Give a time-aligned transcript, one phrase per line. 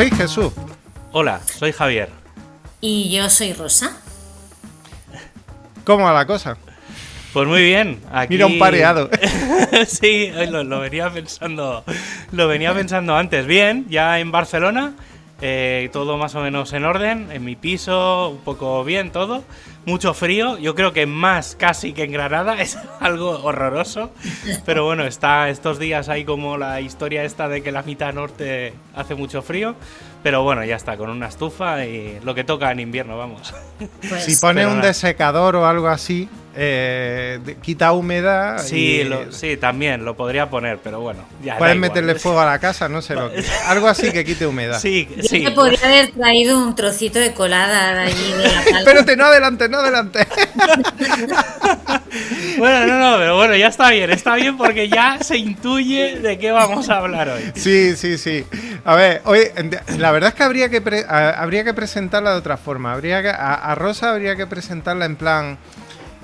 [0.00, 0.50] Soy Jesús.
[1.12, 2.08] Hola, soy Javier.
[2.80, 4.00] Y yo soy Rosa.
[5.84, 6.56] ¿Cómo va la cosa?
[7.34, 8.00] Pues muy bien.
[8.10, 8.32] Aquí...
[8.32, 9.10] Mira un pareado.
[9.86, 11.84] sí, lo, lo, venía pensando.
[12.32, 13.44] Lo venía pensando antes.
[13.44, 14.94] Bien, ya en Barcelona.
[15.42, 17.30] Eh, todo más o menos en orden.
[17.30, 19.44] En mi piso, un poco bien todo.
[19.86, 20.58] Mucho frío.
[20.58, 22.56] Yo creo que más casi que en Granada.
[22.60, 24.10] Es algo horroroso.
[24.66, 28.74] Pero bueno, está estos días ahí como la historia esta de que la mitad norte
[28.94, 29.74] hace mucho frío.
[30.22, 33.54] Pero bueno, ya está, con una estufa y lo que toca en invierno, vamos.
[34.06, 38.58] Pues, si pone un desecador o algo así, eh, quita humedad.
[38.58, 41.24] Sí, sí, también lo podría poner, pero bueno.
[41.42, 43.42] Ya, Puedes meterle fuego a la casa, no sé lo que.
[43.66, 44.78] Algo así que quite humedad.
[44.78, 45.44] Sí, Yo sí.
[45.44, 48.60] te podría haber traído un trocito de colada de allí de la.
[48.80, 50.26] Espérate, no adelante, no adelante.
[52.58, 56.38] bueno, no, no, pero bueno, ya está bien, está bien porque ya se intuye de
[56.38, 57.52] qué vamos a hablar hoy.
[57.54, 58.44] Sí, sí, sí.
[58.84, 59.40] A ver, hoy
[59.98, 62.92] la verdad es que habría que pre- habría que presentarla de otra forma.
[62.92, 65.58] Habría que, a, a Rosa habría que presentarla en plan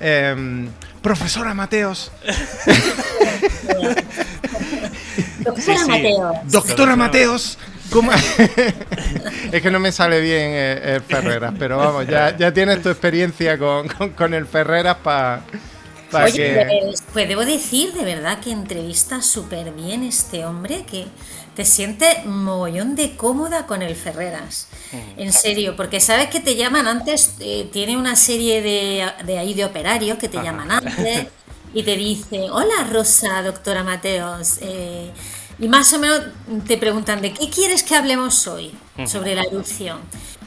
[0.01, 0.69] em,
[1.03, 2.11] profesora Mateos,
[5.39, 5.91] Doctora Sí, sí.
[5.91, 6.33] Mateo.
[6.47, 7.59] doctora Mateos.
[9.53, 12.89] Es que no me sale bien eh, el Ferreras, pero vamos, ya, ya tienes tu
[12.91, 15.43] experiencia con, con- con el Ferreras para
[16.19, 16.67] Oye, que...
[16.67, 21.09] pues, pues debo decir de verdad que entrevista súper bien este hombre, que
[21.55, 24.69] te sientes mogollón de cómoda con el Ferreras.
[25.17, 29.53] En serio, porque sabes que te llaman antes, eh, tiene una serie de, de ahí
[29.55, 31.27] de operarios que te llaman antes
[31.73, 34.59] y te dicen, hola Rosa, doctora Mateos.
[34.63, 35.13] eh,
[35.59, 36.21] y más o menos
[36.67, 38.73] te preguntan, ¿de qué quieres que hablemos hoy?
[39.07, 39.99] Sobre la erupción.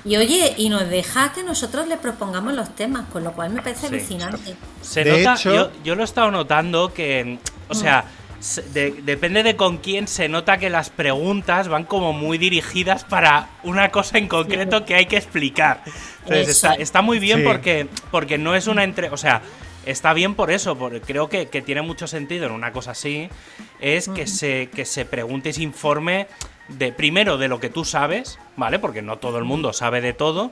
[0.06, 3.62] Y oye, y nos deja que nosotros le propongamos los temas, con lo cual me
[3.62, 3.96] parece Sí.
[3.96, 4.56] alucinante.
[4.82, 8.06] Se De nota, hecho- yo, yo lo he estado notando que, o sea,
[8.40, 13.04] se- de- depende de con quién se nota que las preguntas van como muy dirigidas
[13.04, 15.84] para una cosa en concreto que hay que explicar.
[16.26, 17.44] Entonces está, muy bien Sí.
[17.46, 19.42] porque, porque no es una entre, o sea,
[19.86, 23.30] está bien por eso, porque creo que, que tiene mucho sentido en una cosa así,
[23.80, 26.28] es que se, que se pregunte y se informe
[26.70, 28.80] de primero de lo que tú sabes, ¿vale?
[28.80, 30.52] Porque no todo el mundo sabe de todo.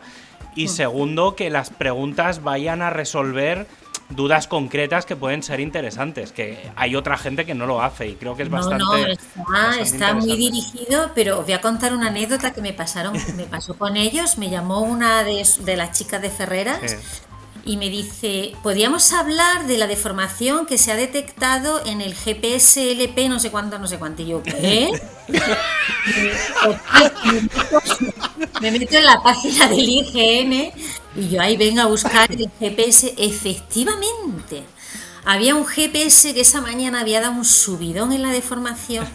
[0.55, 3.67] Y segundo, que las preguntas vayan a resolver
[4.09, 8.15] dudas concretas que pueden ser interesantes, que hay otra gente que no lo hace y
[8.15, 8.83] creo que es bastante...
[8.83, 12.61] no, no, está, bastante está muy dirigido, pero os voy a contar una anécdota que
[12.61, 14.37] me pasaron, me pasó con ellos.
[14.37, 16.95] Me llamó una de, de las chicas de Ferreras Sí.
[17.67, 22.91] Y me dice, podríamos hablar de la deformación que se ha detectado en el GPS
[22.93, 24.21] LP, no sé cuánto, no sé cuánto.
[24.21, 24.89] Y yo, ¿qué?
[28.61, 30.71] me meto en la página del IGN
[31.17, 33.13] y yo ahí vengo a buscar el GPS.
[33.17, 34.63] Efectivamente,
[35.25, 39.05] había un GPS que esa mañana había dado un subidón en la deformación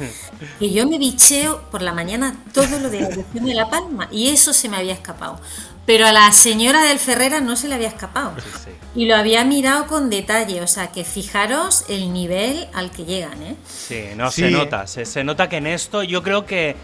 [0.59, 4.09] que yo me bicheo por la mañana todo lo de la erupción de La Palma
[4.13, 5.41] y eso se me había escapado.
[5.87, 8.35] Pero a la señora del Ferrera no se le había escapado.
[8.65, 8.71] sí.
[8.95, 13.43] Y lo había mirado con detalle, o sea que fijaros el nivel al que llegan,
[13.43, 13.57] ¿eh?
[13.67, 14.43] Sí, no, Sí.
[14.43, 14.87] se nota.
[14.87, 16.77] Se, se nota que en esto yo creo que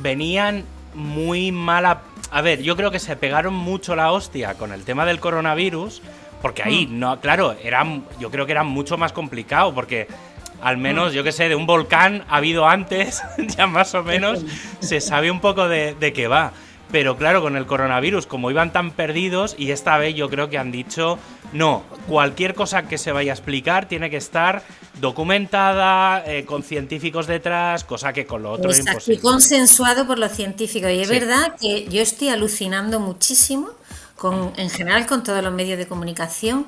[0.00, 0.64] venían
[0.94, 2.02] muy mala.
[2.30, 6.00] A ver, yo creo que se pegaron mucho la hostia con el tema del coronavirus,
[6.40, 6.98] porque ahí, Mm.
[6.98, 7.84] no, claro, era,
[8.18, 10.08] yo creo que era mucho más complicado, porque
[10.62, 13.22] al menos, yo que sé, de un volcán ha habido antes,
[13.58, 14.40] ya más o menos,
[14.80, 16.52] se sabe un poco de, de qué va.
[16.92, 20.58] Pero claro, con el coronavirus, como iban tan perdidos, y esta vez yo creo que
[20.58, 21.18] han dicho,
[21.54, 24.62] no, cualquier cosa que se vaya a explicar tiene que estar
[25.00, 29.20] documentada, eh, con científicos detrás, cosa que con lo otro es Exacto, y imposible.
[29.22, 30.90] consensuado por los científicos.
[30.90, 31.14] Y es Sí.
[31.18, 33.70] verdad que yo estoy alucinando muchísimo,
[34.16, 36.66] con, en general con todos los medios de comunicación,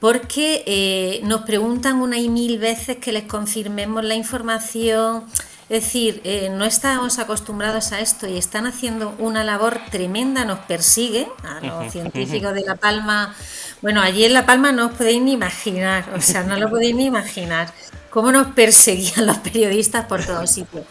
[0.00, 5.24] porque eh, nos preguntan una y mil veces que les confirmemos la información.
[5.68, 10.60] Es decir, eh, no estábamos acostumbrados a esto y están haciendo una labor tremenda, nos
[10.60, 13.34] persigue a los científicos de La Palma.
[13.82, 16.94] Bueno, allí en La Palma no os podéis ni imaginar, o sea, no lo podéis
[16.96, 17.70] ni imaginar
[18.08, 20.86] cómo nos perseguían los periodistas por todos sitios.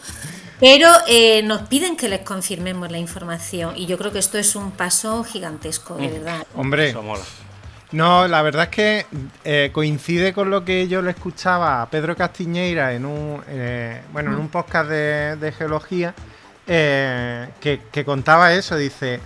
[0.60, 4.54] Pero eh, nos piden que les confirmemos la información y yo creo que esto es
[4.54, 6.46] un paso gigantesco, de verdad.
[6.54, 7.22] Hombre, Eso mola.
[7.92, 9.06] No, la verdad es que
[9.44, 14.30] eh, coincide con lo que yo le escuchaba a Pedro Castiñeira en un, eh, bueno,
[14.32, 16.14] en un podcast de, de geología
[16.66, 18.76] eh, que, que contaba eso.
[18.76, 19.20] Dice,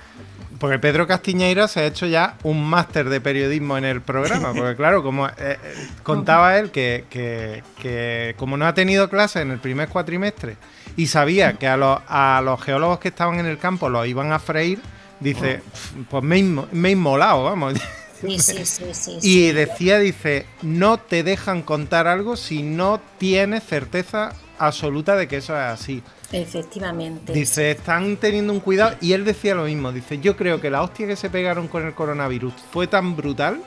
[0.60, 4.52] porque Pedro Castiñeira se ha hecho ya un máster de periodismo en el programa.
[4.56, 5.58] Porque claro, como eh,
[6.04, 10.56] contaba él que, que- que como no ha tenido clases en el primer cuatrimestre
[10.96, 14.30] y sabía que a los, a los geólogos que estaban en el campo los iban
[14.30, 14.78] a freír,
[15.18, 15.62] dice,
[16.08, 17.74] pues me he, inmo- me he inmolado, vamos.
[18.22, 19.28] Sí, sí, sí, sí, sí.
[19.48, 25.36] Y decía, dice, no te dejan contar algo si no tienes certeza absoluta de que
[25.38, 26.02] eso es así.
[26.30, 27.32] Efectivamente.
[27.34, 28.96] Dice, están teniendo un cuidado.
[29.02, 29.92] Y él decía lo mismo.
[29.92, 33.60] Dice, yo creo que la hostia que se pegaron con el coronavirus fue tan brutal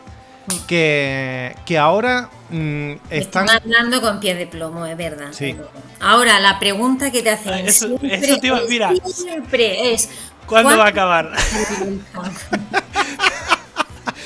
[0.67, 3.45] que, que ahora mm, están...
[3.45, 5.27] Están hablando con pies de plomo, es verdad.
[5.31, 5.55] Sí.
[5.99, 8.93] Ahora, la pregunta que te hacen Ah, eso- siempre, eso te iba- mira.
[9.05, 10.09] siempre es...
[10.47, 11.31] ¿Cuándo va a acabar?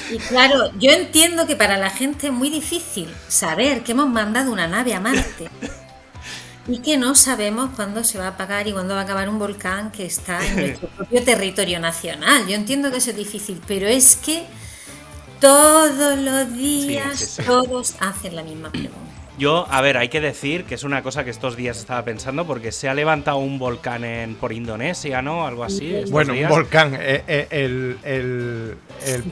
[0.10, 4.52] Y claro, yo entiendo que para la gente es muy difícil saber que hemos mandado
[4.52, 5.50] una nave a Marte
[6.68, 9.40] y que no sabemos cuándo se va a apagar y cuándo va a acabar un
[9.40, 12.48] volcán que está en nuestro propio territorio nacional.
[12.48, 14.46] Yo entiendo que eso es difícil, pero es que
[15.40, 17.44] todos los días sí, sí.
[17.44, 19.09] todos hacen la misma pregunta.
[19.40, 22.46] Yo, a ver, hay que decir que es una cosa que estos días estaba pensando
[22.46, 25.48] porque se ha levantado un volcán en, por Indonesia, ¿no?
[25.48, 26.04] Algo así.
[26.12, 26.94] Bueno, un volcán.
[27.00, 29.24] eh, eh, El, el, el,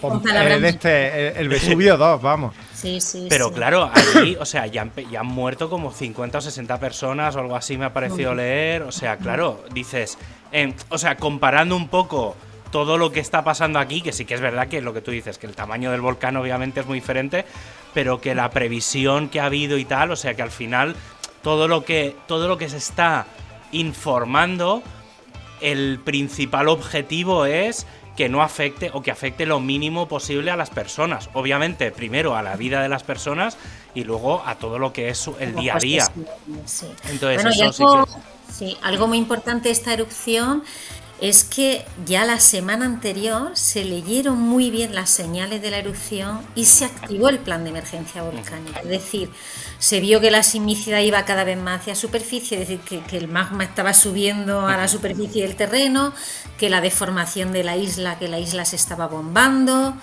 [0.53, 2.55] el este, el, el Vesubio 2, vamos.
[2.73, 3.55] Sí, sí, Pero sí.
[3.55, 7.55] claro, allí, o sea, ya ya han muerto como 50 o 60 personas o algo
[7.55, 8.83] así me ha parecido leer.
[8.83, 10.17] O sea, claro, dices,
[10.51, 12.35] em, o sea, comparando un poco
[12.71, 15.11] todo lo que está pasando aquí, que sí que es verdad que lo que tú
[15.11, 17.45] dices, que el tamaño del volcán obviamente es muy diferente,
[17.93, 20.95] pero que la previsión que ha habido y tal, o sea, que al final
[21.41, 23.25] todo lo que, todo lo que se está
[23.71, 24.83] informando,
[25.61, 30.71] el principal objetivo es que no afecte o que afecte lo mínimo posible a las
[30.71, 31.29] personas.
[31.33, 33.57] Obviamente, primero a la vida de las personas
[33.93, 36.05] y luego a todo lo que es el día a día.
[36.65, 36.87] Sí.
[37.09, 38.11] Entonces, Bueno, sí algo, que-
[38.53, 40.63] sí, algo muy importante esta erupción
[41.19, 46.41] es que ya la semana anterior se leyeron muy bien las señales de la erupción
[46.53, 48.81] y se activó el plan de emergencia volcánica.
[48.81, 49.31] Es decir,
[49.79, 53.17] se vio que la sismicidad iba cada vez más hacia superficie, es decir, que, que
[53.17, 56.13] el magma estaba subiendo a la superficie del terreno,
[56.57, 59.95] que la deformación de la isla, que la isla se estaba bombando,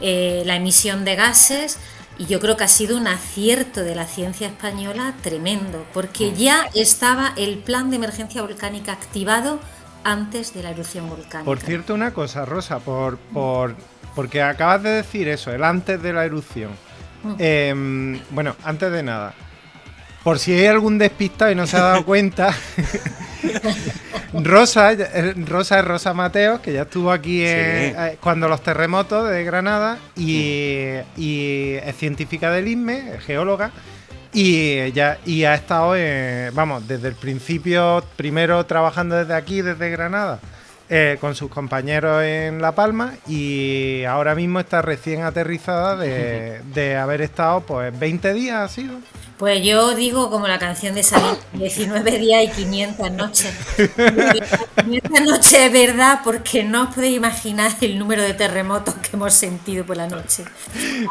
[0.00, 1.78] eh, la emisión de gases.
[2.18, 6.66] Y yo creo que ha sido un acierto de la ciencia española tremendo, porque ya
[6.74, 9.60] estaba el plan de emergencia volcánica activado
[10.04, 11.44] antes de la erupción volcánica.
[11.44, 13.74] Por cierto, una cosa, Rosa, por, por,
[14.14, 16.70] porque acabas de decir eso, el antes de la erupción.
[17.38, 19.34] Em, bueno, antes de nada,
[20.22, 22.54] por si hay algún despistado y no se ha dado cuenta,
[24.32, 27.94] Rosa, eh, Rosa es Rosa Mateos, que ya estuvo aquí eh, Sí.
[27.98, 33.70] eh, cuando los terremotos de Granada y, y es científica del INME, es geóloga.
[34.38, 39.88] Y, ya, y ha estado, eh, vamos, desde el principio, primero trabajando desde aquí, desde
[39.88, 40.40] Granada,
[40.90, 46.96] eh, con sus compañeros en La Palma y ahora mismo está recién aterrizada de, de
[46.96, 48.98] haber estado, pues, 20 días ha sido.
[49.38, 53.52] Pues yo digo como la canción de Sabina, 19 días y 500 noches.
[53.76, 59.34] 500 noches es verdad porque no os podéis imaginar el número de terremotos que hemos
[59.34, 60.44] sentido por la noche.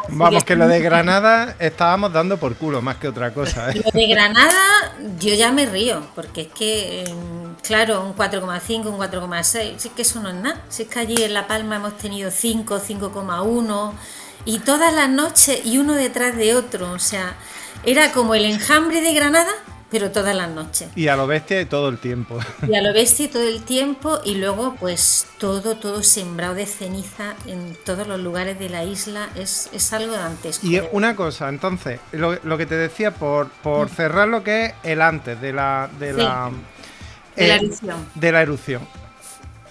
[0.09, 3.69] Vamos, que lo de Granada estábamos dando por culo más que otra cosa.
[3.69, 3.81] ¿eh?
[3.85, 7.15] Lo de Granada yo ya me río, porque es que, eh,
[7.61, 10.63] claro, un 4,5, un 4,6, sí que eso no es nada.
[10.69, 13.91] Si es que allí en La Palma hemos tenido 5, 5,1
[14.45, 17.35] y todas las noches y uno detrás de otro, o sea,
[17.83, 19.51] era como el enjambre de Granada,
[19.91, 20.89] pero todas las noches.
[20.95, 22.39] Y a lo bestia y todo el tiempo.
[22.67, 27.35] Y a lo bestia todo el tiempo y luego pues todo, todo sembrado de ceniza
[27.45, 30.65] en todos los lugares de la isla es, es algo dantesco.
[30.65, 34.73] Y una cosa, entonces, lo, lo que te decía, por, por cerrar lo que es
[34.83, 35.89] el antes de la...
[35.99, 36.17] De Sí.
[36.17, 36.51] la,
[37.35, 38.05] De la eh, erupción.
[38.15, 38.87] de la erupción.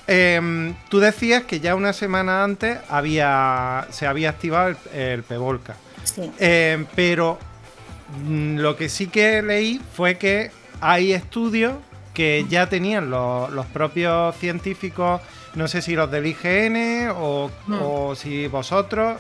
[0.06, 5.76] Em, tú decías que ya una semana antes había, se había activado el, el Pevolca.
[6.04, 6.30] Sí.
[6.38, 7.38] Em, pero
[8.26, 11.74] lo que sí que leí fue que hay estudios
[12.12, 15.20] que ya tenían los, los propios científicos,
[15.54, 17.78] no sé si los del IGN o, Mm.
[17.82, 19.16] o si vosotros,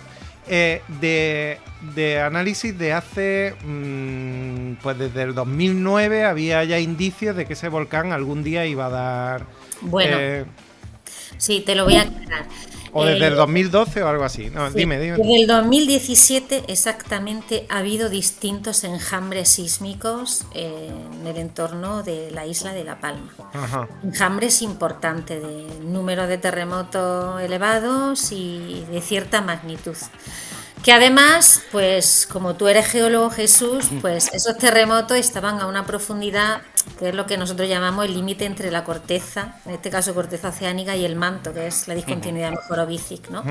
[0.46, 1.58] eh, de,
[1.94, 7.68] de análisis de hace, mm, pues desde el 2009 había ya indicios de que ese
[7.68, 9.46] volcán algún día iba a dar...
[9.80, 10.44] Bueno, eh,
[11.38, 12.46] sí, te lo voy a aclarar.
[12.94, 14.50] O desde Eh, el 2012 o algo así.
[14.50, 15.16] No, Sí, dime, dime.
[15.18, 22.46] Desde el 2017 exactamente ha habido distintos enjambres sísmicos eh, en el entorno de la
[22.46, 23.32] isla de La Palma.
[23.52, 23.88] Ajá.
[24.02, 29.96] Enjambres importantes de número de terremotos elevados y de cierta magnitud.
[30.84, 36.60] Que además, pues como tú eres geólogo Jesús, pues esos terremotos estaban a una profundidad
[36.98, 40.48] que es lo que nosotros llamamos el límite entre la corteza, en este caso corteza
[40.48, 43.42] oceánica, y el manto, que es la discontinuidad mejorobícic, ¿no?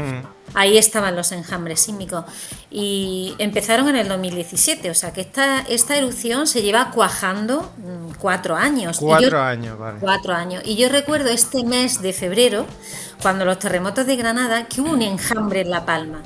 [0.53, 2.25] Ahí estaban los enjambres sísmicos.
[2.71, 8.13] Y empezaron en el 2017, o sea que esta, esta erupción se lleva cuajando mm,
[8.19, 8.99] cuatro años.
[8.99, 9.99] Yo- Cuatro años, vale.
[9.99, 10.63] Cuatro años.
[10.65, 12.65] Y yo recuerdo este mes de febrero,
[13.21, 16.21] cuando los terremotos de Granada, que hubo un enjambre en La Palma.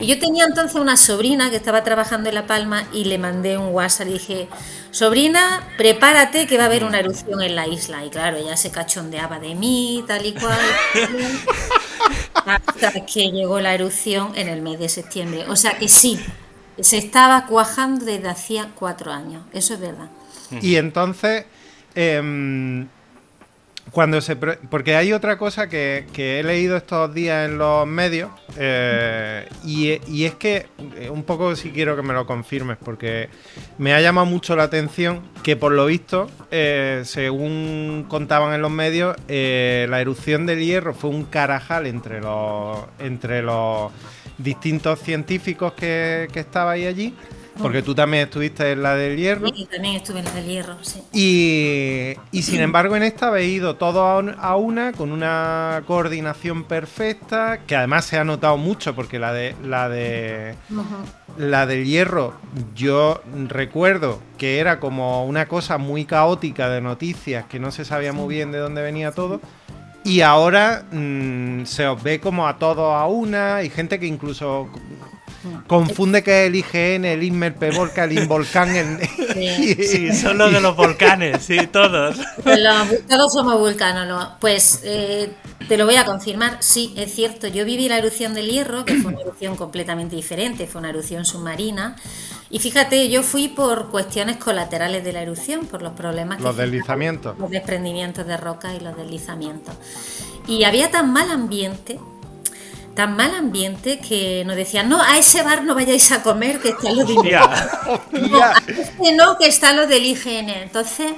[0.00, 3.56] Y yo tenía entonces una sobrina que estaba trabajando en La Palma y le mandé
[3.56, 4.48] un WhatsApp y dije,
[4.90, 8.04] sobrina, prepárate que va a haber una erupción en la isla.
[8.04, 10.58] Y claro, ella se cachondeaba de mí, tal y cual.
[12.44, 15.44] hasta que llegó la erupción en el mes de septiembre.
[15.48, 16.18] O sea que sí,
[16.80, 20.10] se estaba cuajando desde hacía cuatro años, eso es verdad.
[20.60, 21.44] Y entonces,
[21.94, 22.88] em,
[23.90, 24.36] cuando se...
[24.36, 30.34] Porque hay otra cosa que, he leído estos días en los medios, eh, y, es
[30.34, 30.66] que,
[30.96, 33.28] eh, un poco si quiero que me lo confirmes, porque
[33.78, 38.70] me ha llamado mucho la atención que por lo visto, eh, según contaban en los
[38.70, 42.78] medios, la erupción del hierro fue un carajal entre los...
[42.98, 43.92] Entre los
[44.38, 47.14] distintos científicos que, que estabais allí.
[47.60, 49.48] Porque tú también estuviste en la del hierro.
[49.48, 51.02] Sí, también estuve en la del hierro, sí.
[51.12, 57.76] Y, sin embargo, en esta habéis ido todos a una con una coordinación perfecta, que
[57.76, 60.54] además se ha notado mucho, porque la de la de
[61.38, 62.34] la del hierro,
[62.74, 68.12] yo recuerdo que era como una cosa muy caótica de noticias, que no se sabía
[68.12, 69.40] muy bien de dónde venía todo.
[70.02, 74.68] Y ahora mm, se os ve como a todos a una, hay gente que incluso
[75.66, 78.74] confunde que el IGN, el Inmer, Volca, el Involcán.
[78.76, 78.98] El...
[79.30, 80.12] Sí.
[80.12, 82.16] son los de los volcanes, sí, todos.
[83.08, 84.28] todos somos vulcanos.
[84.40, 85.32] Pues eh,
[85.68, 87.46] te lo voy a confirmar, sí, es cierto.
[87.46, 91.24] Yo viví la erupción del Hierro, que fue una erupción completamente diferente, fue una erupción
[91.24, 91.96] submarina.
[92.50, 96.42] Y fíjate, yo fui por cuestiones colaterales de la erupción, por los problemas que...
[96.42, 97.38] Los deslizamientos.
[97.38, 99.76] Los desprendimientos de roca y los deslizamientos.
[100.48, 102.00] Y había tan mal ambiente,
[102.94, 106.70] tan mal ambiente que nos decían, no, a ese bar no vayáis a comer, que
[106.70, 107.14] está lo de...
[108.28, 110.50] no, a este no, que está lo del IGN.
[110.50, 111.12] Entonces,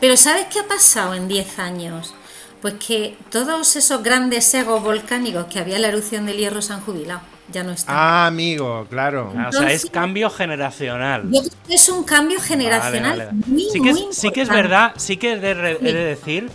[0.00, 2.14] pero ¿sabes qué ha pasado en 10 años?
[2.60, 6.72] Pues que todos esos grandes egos volcánicos que había en la erupción del hierro se
[6.72, 7.20] han jubilado
[7.52, 7.92] ya no está.
[7.92, 9.32] Ah, amigo, claro.
[9.48, 11.30] O sea, es cambio generacional.
[11.68, 15.38] es un cambio generacional Muy, sí, que es, sí que es verdad, sí que he
[15.38, 16.50] de, decir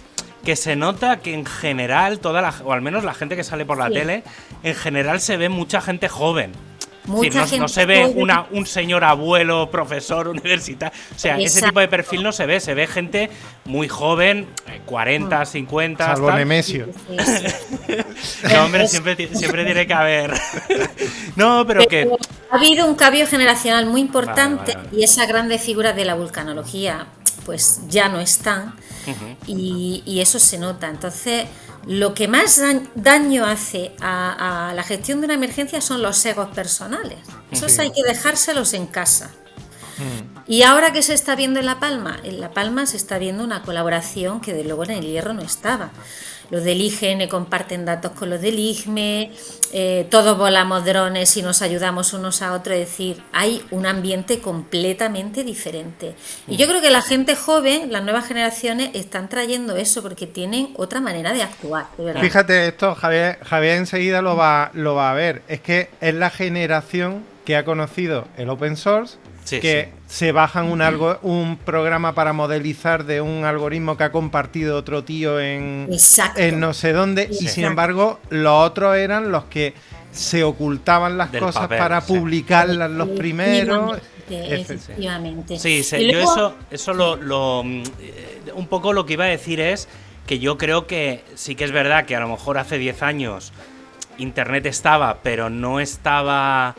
[0.47, 3.65] que se nota que en general toda la, o al menos la gente que sale
[3.65, 4.23] por la tele,
[4.63, 6.53] en general se ve mucha gente joven
[7.07, 10.97] no, se ve una, un señor abuelo, profesor, universitario.
[11.15, 12.59] O sea, ese tipo de perfil no se ve.
[12.59, 13.29] Se ve gente
[13.65, 14.47] muy joven,
[14.85, 16.03] 40, 50.
[16.03, 16.07] Mm.
[16.07, 16.87] Salvo Nemesio.
[18.53, 20.33] no, hombre, siempre, siempre tiene que haber.
[21.35, 22.09] no, pero, que.
[22.51, 27.07] Ha habido un cambio generacional muy importante y esas grandes figuras de la vulcanología,
[27.45, 28.73] pues ya no están.
[29.45, 30.89] Y, y eso se nota.
[30.89, 31.47] Entonces
[31.87, 32.61] lo que más
[32.95, 37.17] daño hace a, la gestión de una emergencia son los egos personales.
[37.49, 39.31] Esos hay que dejárselos en casa.
[39.97, 40.51] Mm.
[40.51, 43.43] Y ahora que se está viendo en La Palma, en La Palma se está viendo
[43.43, 45.91] una colaboración que de luego en el hierro no estaba
[46.49, 49.31] los del IGN comparten datos con los del IGME,
[49.73, 54.39] eh, todos volamos drones y nos ayudamos unos a otros, es decir, hay un ambiente
[54.39, 56.15] completamente diferente.
[56.47, 60.69] Y yo creo que la gente joven, las nuevas generaciones, están trayendo eso porque tienen
[60.77, 61.87] otra manera de actuar.
[62.19, 66.29] Fíjate esto, Javier, Javier enseguida lo va, lo va a ver, es que es la
[66.29, 69.17] generación que ha conocido el open source
[69.49, 74.77] que se bajan un, algo, un programa para modelizar de un algoritmo que ha compartido
[74.77, 75.89] otro tío en,
[76.35, 79.73] en no sé dónde, y sin embargo los otros eran los que
[80.11, 83.99] se ocultaban las cosas para publicarlas los primeros.
[84.29, 85.57] Efectivamente.
[85.57, 87.83] Sí, yo eso, eso lo, mm,
[88.55, 89.87] un poco lo que iba a decir es
[90.25, 93.53] que yo creo que sí que es verdad que a lo mejor hace 10 años
[94.17, 96.75] Internet estaba, pero no estaba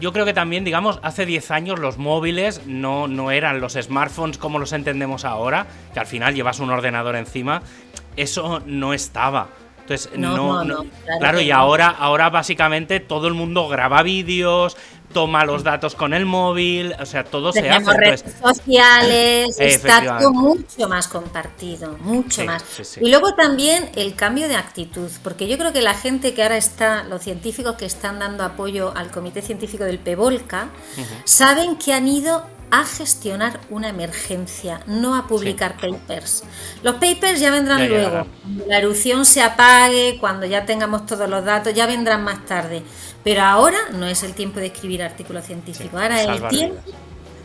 [0.00, 4.38] yo creo que también, digamos, hace 10 años los móviles no, no eran los smartphones
[4.38, 7.62] como los entendemos ahora, que al final llevas un ordenador encima.
[8.16, 9.48] Eso no estaba.
[9.80, 10.64] Entonces, no,
[11.18, 14.76] claro, y ahora, ahora básicamente todo el mundo graba vídeos,
[15.12, 17.92] toma los datos con el móvil, o sea, todo se hace.
[17.92, 22.64] redes sociales, está todo mucho más compartido, mucho más.
[23.00, 26.56] y luego también el cambio de actitud, porque yo creo que la gente que ahora
[26.56, 30.68] está, los científicos que están dando apoyo al Comité Científico del PEVOLCA,
[31.24, 36.44] saben que han ido a gestionar una emergencia, no a publicar papers.
[36.82, 41.44] Los papers ya vendrán luego, cuando la erupción se apague, cuando ya tengamos todos los
[41.44, 42.82] datos, ya vendrán más tarde.
[43.22, 46.80] Pero ahora no es el tiempo de escribir artículos científicos, ahora es el tiempo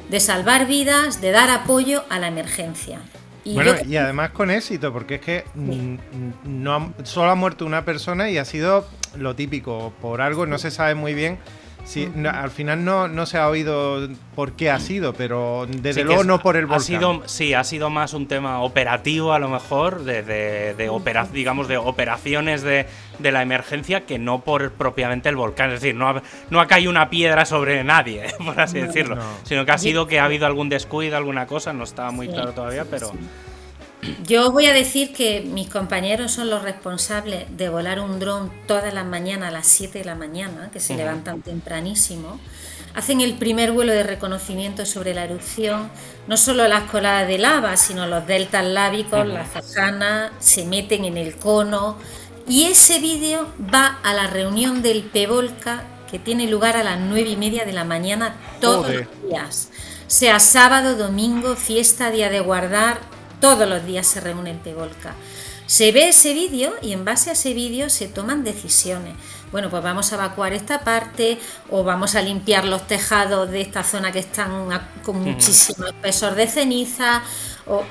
[0.10, 3.00] de salvar vidas, de dar apoyo a la emergencia.
[3.44, 5.44] Y bueno, y además con éxito, porque es que
[6.44, 10.72] no solo ha muerto una persona y ha sido lo típico, por algo no se
[10.72, 11.38] sabe muy bien
[11.86, 16.24] Sí, al final no, no se ha oído por qué ha sido, pero desde luego
[16.24, 16.82] no por el volcán.
[16.82, 20.76] Ha sido, sí, ha sido más un tema operativo a lo mejor, de, de,
[21.32, 22.88] digamos, de operaciones de,
[23.20, 25.72] de, la emergencia que no por propiamente el volcán.
[25.72, 29.64] Es decir, no ha, no ha caído una piedra sobre nadie, por así decirlo, sino
[29.64, 32.86] que ha sido que ha habido algún descuido, alguna cosa, no estaba muy claro todavía,
[32.90, 33.12] pero...
[34.24, 38.94] Yo voy a decir que mis compañeros son los responsables de volar un dron todas
[38.94, 42.40] las mañanas a las 7 de la mañana, que se levantan tempranísimo.
[42.94, 45.90] Hacen el primer vuelo de reconocimiento sobre la erupción,
[46.28, 51.18] no solo las coladas de lava, sino los deltas lábicos, la fajana, se meten en
[51.18, 51.98] el cono.
[52.48, 57.30] Y ese vídeo va a la reunión del Pevolca que tiene lugar a las 9
[57.30, 59.70] y media de la mañana todos los días.
[60.08, 63.00] Sea sábado, domingo, fiesta, día de guardar,
[63.46, 65.14] todos los días se reúne el Pevolca.
[65.68, 69.14] Se ve ese vídeo y en base a ese vídeo se toman decisiones.
[69.52, 71.38] Bueno, pues vamos a evacuar esta parte
[71.70, 74.68] o vamos a limpiar los tejados de esta zona que están
[75.04, 77.22] con muchísimo espesor de ceniza
[77.68, 77.84] o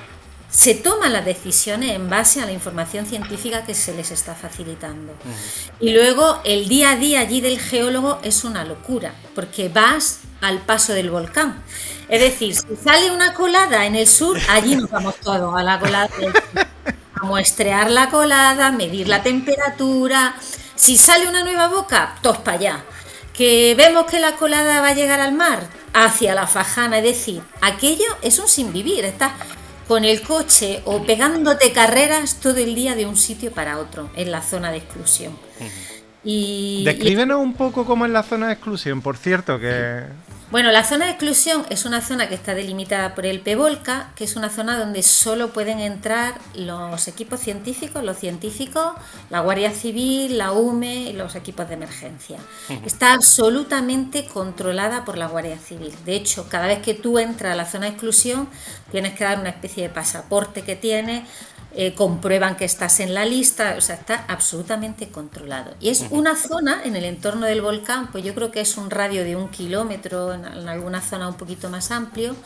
[0.51, 5.13] se toman las decisiones en base a la información científica que se les está facilitando.
[5.79, 10.59] Y luego el día a día allí del geólogo es una locura, porque vas al
[10.63, 11.63] paso del volcán.
[12.09, 15.79] Es decir, si sale una colada en el sur, allí nos vamos todos a la
[15.79, 16.11] colada.
[17.15, 20.35] A muestrear la colada, medir la temperatura.
[20.75, 22.85] Si sale una nueva boca, todos para allá.
[23.33, 26.99] Que vemos que la colada va a llegar al mar, hacia la fajana.
[26.99, 29.05] Es decir, aquello es un sin vivir.
[29.05, 29.33] Estás
[29.89, 34.31] con el coche o pegándote carreras todo el día de un sitio para otro en
[34.31, 35.37] la zona de exclusión.
[36.23, 40.05] Y, Descríbenos un poco cómo es la zona de exclusión, por cierto, que
[40.55, 44.23] bueno, la zona de exclusión es una zona que está delimitada por el PEVOLCA, que
[44.23, 48.93] es una zona donde solo pueden entrar los equipos científicos, los científicos,
[49.31, 52.39] la Guardia Civil, la UME y los equipos de emergencia.
[52.87, 55.93] Está absolutamente controlada por la Guardia Civil.
[56.05, 58.49] De hecho, cada vez que tú entras a la zona de exclusión,
[58.93, 61.29] tienes que dar una especie de pasaporte que tienes
[61.77, 65.75] eh, comprueban que estás en la lista, o sea, está absolutamente controlado.
[65.81, 68.91] Y es una zona en el entorno del volcán, pues yo creo que es un
[68.91, 72.37] radio de un kilómetro, en, alguna zona un poquito más amplio,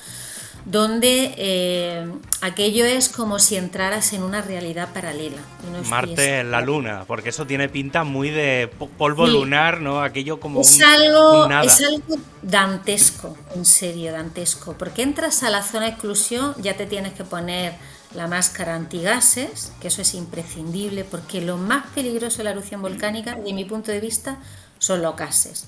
[0.64, 2.10] donde eh,
[2.40, 5.42] aquello es como si entraras en una realidad paralela.
[5.84, 10.02] Marte en la luna, porque eso tiene pinta muy de polvo lunar, ¿no?
[10.02, 15.84] Aquello como es algo, Es algo dantesco, en serio, dantesco, porque entras a la zona
[15.84, 17.74] de exclusión, ya te tienes que poner
[18.14, 23.34] la máscara antigases, que eso es imprescindible porque lo más peligroso de la erupción volcánica,
[23.34, 24.38] de mi punto de vista,
[24.78, 25.66] son los gases.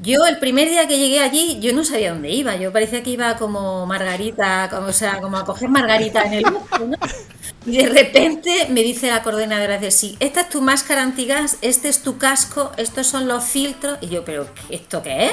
[0.00, 3.10] Yo el primer día que llegué allí, yo no sabía dónde iba, yo parecía que
[3.10, 6.84] iba como Margarita, como, o sea, como a coger Margarita en el bosque,
[7.66, 11.88] Y de repente me dice la coordinadora de sí, esta es tu máscara antigas, este
[11.88, 15.32] es tu casco, estos son los filtros, y yo, pero ¿esto qué es?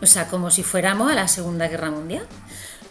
[0.00, 2.26] O sea, como si fuéramos a la Segunda Guerra Mundial.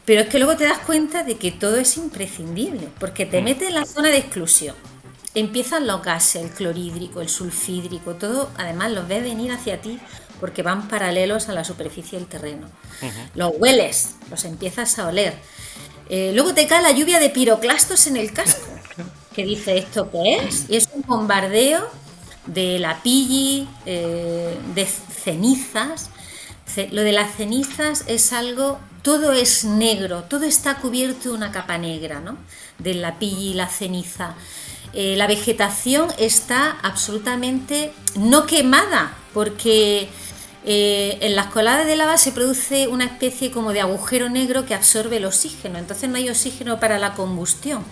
[0.06, 3.44] Pero es que luego te das cuenta de que todo es imprescindible, porque te mm.
[3.44, 4.76] metes en la zona de exclusión.
[5.34, 10.00] Empiezan los gases, el clorhídrico, el sulfídrico, todo, además los ves venir hacia ti
[10.42, 12.68] porque van paralelos a la superficie del terreno.
[13.36, 15.36] Los hueles, los empiezas a oler.
[16.10, 18.68] Eh, luego te cae la lluvia de piroclastos en el casco,
[19.36, 21.88] que dice esto qué es, y es un bombardeo
[22.48, 26.10] de la pilli, eh, de cenizas.
[26.92, 31.78] Lo de las cenizas es algo todo es negro, todo está cubierto de una capa
[31.78, 32.38] negra, ¿no?
[32.78, 34.36] De la pilla y la ceniza.
[34.94, 40.10] Eh, la vegetación está absolutamente no quemada, porque
[40.64, 44.76] eh, en las coladas de lava se produce una especie como de agujero negro que
[44.76, 47.84] absorbe el oxígeno, entonces no hay oxígeno para la combustión.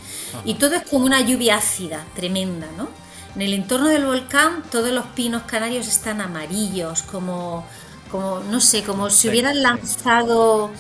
[0.45, 2.89] Y todo es como una lluvia ácida, tremenda, ¿no?
[3.36, 7.65] En el entorno del volcán todos los pinos canarios están amarillos, como,
[8.12, 10.72] como no sé, como si hubieran lanzado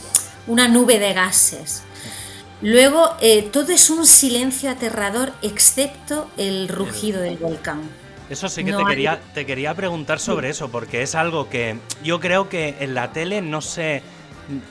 [0.47, 1.83] una nube de gases.
[2.61, 7.81] Luego, eh, todo es un silencio aterrador excepto el rugido del volcán.
[8.29, 12.19] Eso sí que te, quería, te quería preguntar sobre eso, porque es algo que yo
[12.19, 14.03] creo que en la tele no se...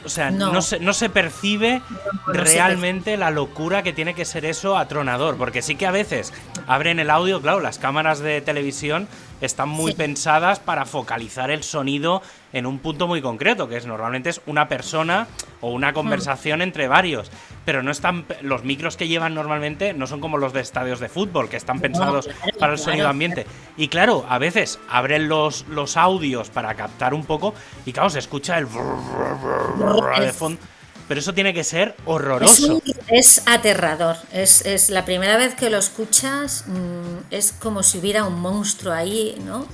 [0.04, 1.82] O sea, no, se, no se percibe
[2.26, 6.32] realmente la locura que tiene que ser eso atronador, porque sí que a veces
[6.66, 9.06] abren el audio, claro, las cámaras de televisión
[9.40, 12.22] están muy pensadas para focalizar el sonido
[12.52, 15.26] en un punto muy concreto, que es normalmente es una persona
[15.60, 17.30] o una conversación entre varios,
[17.64, 21.08] pero no están los micros que llevan normalmente no son como los de estadios de
[21.08, 23.46] fútbol que están pensados para el sonido ambiente.
[23.76, 28.18] Y claro, a veces abren los, los audios para captar un poco y claro, se
[28.18, 30.60] escucha el de fondo
[31.08, 32.82] pero eso tiene que ser horroroso.
[33.08, 34.16] Es, aterrador.
[34.32, 39.36] Es, la primera vez que lo escuchas, mm, es como si hubiera un monstruo ahí,
[39.44, 39.66] ¿no?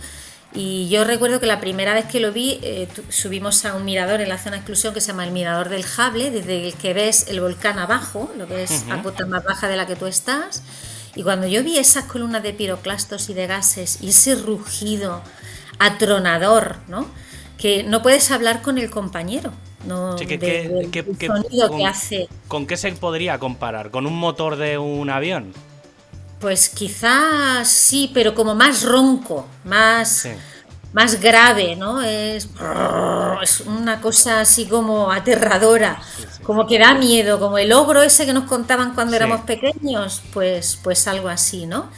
[0.54, 4.20] Y yo recuerdo que la primera vez que lo vi, eh, subimos a un mirador
[4.20, 6.94] en la zona de exclusión que se llama el Mirador del Jable, desde el que
[6.94, 10.62] ves el volcán abajo, lo ves a cota más baja de la que tú estás.
[11.16, 15.22] Y cuando yo vi esas columnas de piroclastos y de gases y ese rugido
[15.80, 17.08] atronador, ¿no?
[17.58, 19.52] Que no puedes hablar con el compañero.
[19.86, 22.28] No, sonido con, que hace.
[22.48, 23.90] ¿Con qué se podría comparar?
[23.90, 25.52] ¿Con un motor de un avión?
[26.40, 30.28] Pues quizás sí, pero como más ronco, más,
[30.92, 32.02] más grave, ¿no?
[32.02, 32.48] Es,
[33.42, 36.00] es, una cosa así como aterradora,
[36.42, 40.78] como que da miedo, como el ogro ese que nos contaban cuando éramos pequeños, pues,
[40.82, 41.88] pues algo así, ¿no?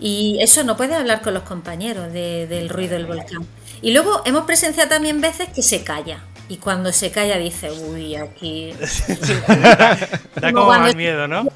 [0.00, 3.46] Y eso no puede hablar con los compañeros del ruido del volcán.
[3.82, 6.24] Y luego hemos presenciado también veces que se calla.
[6.52, 8.74] Y cuando se calla dice, uy, aquí...
[10.36, 11.48] da como más miedo, ¿no?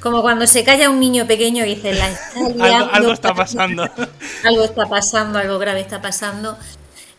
[0.00, 3.84] Como cuando se calla un niño pequeño y dice, la algo, está pasando.
[4.44, 6.58] algo está pasando, algo grave está pasando.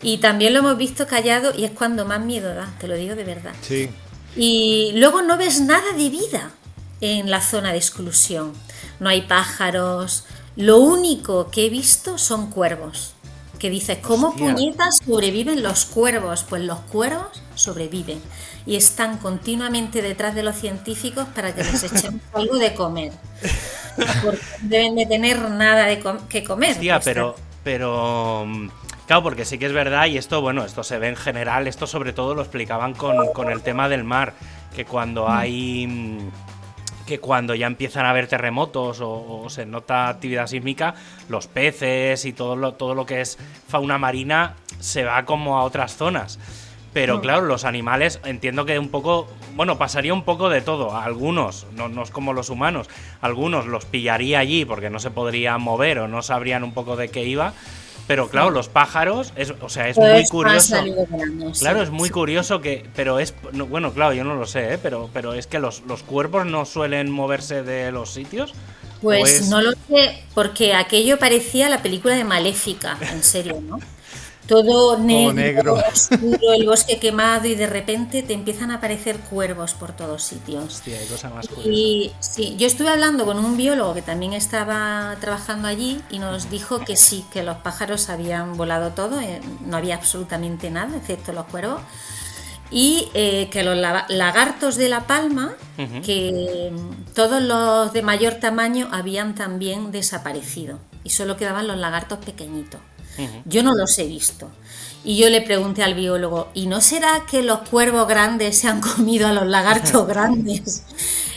[0.02, 3.16] Y también lo hemos visto callado y es cuando más miedo da, te lo digo
[3.16, 3.54] de verdad.
[3.62, 3.90] Sí.
[4.36, 6.52] Y luego no ves nada de vida
[7.00, 8.52] en la zona de exclusión.
[9.00, 10.26] No hay pájaros.
[10.58, 13.14] Lo único que he visto son cuervos.
[13.64, 16.44] Que dices, ¿cómo puñetas sobreviven los cuervos?
[16.44, 18.22] Pues los cuervos sobreviven
[18.66, 23.14] y están continuamente detrás de los científicos para que les echemos algo de comer.
[24.22, 26.72] Porque deben de tener nada de que comer.
[26.72, 28.68] Hostia, pero, pero mm,
[29.08, 31.88] claro, porque sí que es verdad, y esto, bueno, esto se ve en general, esto
[31.88, 34.34] sobre todo lo explicaban con, el tema del mar,
[34.76, 35.32] que cuando mm.
[35.32, 36.32] hay mm,
[37.06, 40.96] que cuando ya empiezan a haber terremotos o, se nota actividad sísmica,
[41.30, 43.38] los peces y todo lo, todo lo que es
[43.68, 46.40] fauna marina se va como a otras zonas.
[46.94, 50.96] Pero claro, los animales entiendo que un poco, bueno, pasaría un poco de todo.
[50.96, 52.88] algunos, no, no, es como los humanos,
[53.20, 57.10] algunos los pillaría allí porque no se podrían mover o no sabrían un poco de
[57.10, 57.54] qué iba.
[58.08, 60.76] Pero claro, los pájaros, es, o sea, es muy pues curioso.
[61.60, 64.80] claro, es muy curioso que, pero es, bueno, claro, yo no lo sé, ¿eh?
[64.82, 68.54] pero, pero es que los, los cuerpos no suelen moverse de los sitios.
[69.02, 73.80] Pues no lo sé, porque aquello parecía la película de Maléfica, en serio, ¿no?
[74.48, 79.94] Todo negro, oscuro, el bosque quemado y de repente te empiezan a aparecer cuervos por
[79.94, 80.82] todos sitios.
[81.66, 86.50] y sí, yo estuve hablando con un biólogo que también estaba trabajando allí y nos
[86.50, 91.34] dijo que sí, que los pájaros habían volado todo, eh, no había absolutamente nada excepto
[91.34, 91.82] los cuervos.
[92.72, 95.54] Y eh, que los lagartos de La Palma,
[96.04, 96.74] que
[97.14, 102.82] todos los de mayor tamaño habían también desaparecido y solo quedaban los lagartos pequeñitos.
[103.46, 104.50] Yo no los he visto.
[105.04, 108.80] Y yo le pregunté al biólogo, ¿y no será que los cuervos grandes se han
[108.80, 110.84] comido a los lagartos grandes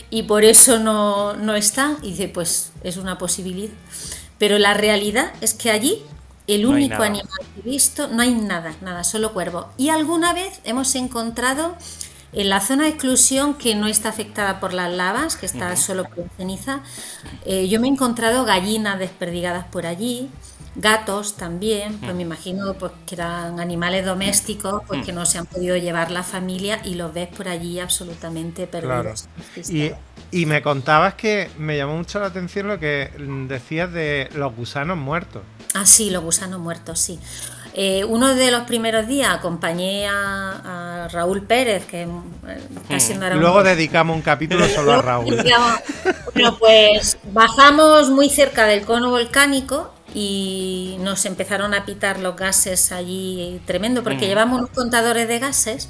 [0.09, 1.97] y por eso no, no están?
[2.01, 3.73] Y dice, pues es una posibilidad.
[4.37, 6.01] Pero la realidad es que allí
[6.47, 9.67] el único animal que he visto, no hay nada, nada, solo cuervo.
[9.75, 11.75] Y alguna vez hemos encontrado
[12.33, 16.05] en la zona de exclusión que no está afectada por las lavas, que está solo
[16.05, 16.81] por ceniza,
[17.45, 20.29] eh, yo me he encontrado gallinas desperdigadas por allí,
[20.77, 25.47] gatos también, pues me imagino pues, que eran animales domésticos pues, que no se han
[25.47, 29.27] podido llevar la familia y los ves por allí absolutamente perdidos.
[29.69, 29.91] Y,
[30.31, 33.11] y, me contabas que me llamó mucho la atención lo que
[33.47, 35.41] decías de los gusanos muertos.
[35.73, 37.19] Ah, sí, los gusanos muertos, sí.
[37.73, 42.07] Eh, uno de los primeros días acompañé a, Raúl Pérez, que eh,
[42.81, 45.37] está siendo ahora Luego dedicamos un capítulo solo a Raúl.
[46.33, 52.91] bueno, pues bajamos muy cerca del cono volcánico y nos empezaron a pitar los gases
[52.91, 54.29] allí tremendo, porque mm.
[54.29, 55.89] llevamos unos contadores de gases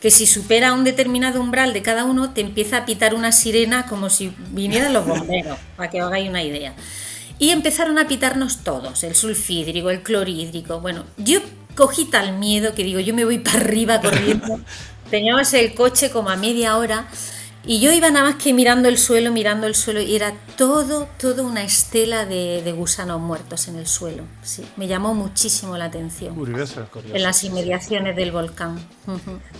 [0.00, 3.84] que si supera un determinado umbral de cada uno, te empieza a pitar una sirena
[3.84, 6.72] como si vinieran los bomberos, para que os hagáis una idea.
[7.38, 10.80] Y empezaron a pitarnos todos, el sulfídrico, el clorhídrico.
[10.80, 11.40] Bueno, yo
[11.74, 14.60] cogí tal miedo que digo, yo me voy para arriba corriendo.
[15.10, 17.06] Teníamos el coche como a media hora
[17.68, 21.06] y yo iba nada más que mirando el suelo, mirando el suelo, y era todo,
[21.20, 24.24] todo una estela de, gusanos muertos en el suelo.
[24.42, 26.34] Sí, me llamó muchísimo la atención.
[26.34, 28.78] Curioso, En las inmediaciones del volcán.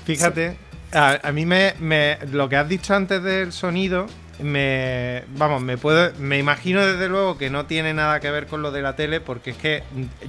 [0.07, 0.57] Fíjate,
[0.90, 4.07] a, mí me, lo que has dicho antes del sonido,
[4.40, 8.62] me, vamos, me puedo, me imagino desde luego que no tiene nada que ver con
[8.62, 9.83] lo de la tele, porque es que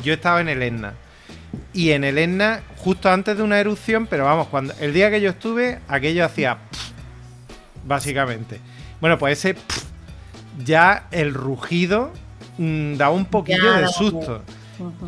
[0.04, 0.96] yo estaba en el Etna.
[1.72, 5.22] Y en el Etna, justo antes de una erupción, pero vamos, cuando el día que
[5.22, 6.58] yo estuve, aquello hacía
[7.86, 8.60] básicamente.
[9.00, 9.60] Bueno, pues ese
[10.64, 12.12] ya el rugido
[12.58, 14.42] mm, da un poquillo de susto.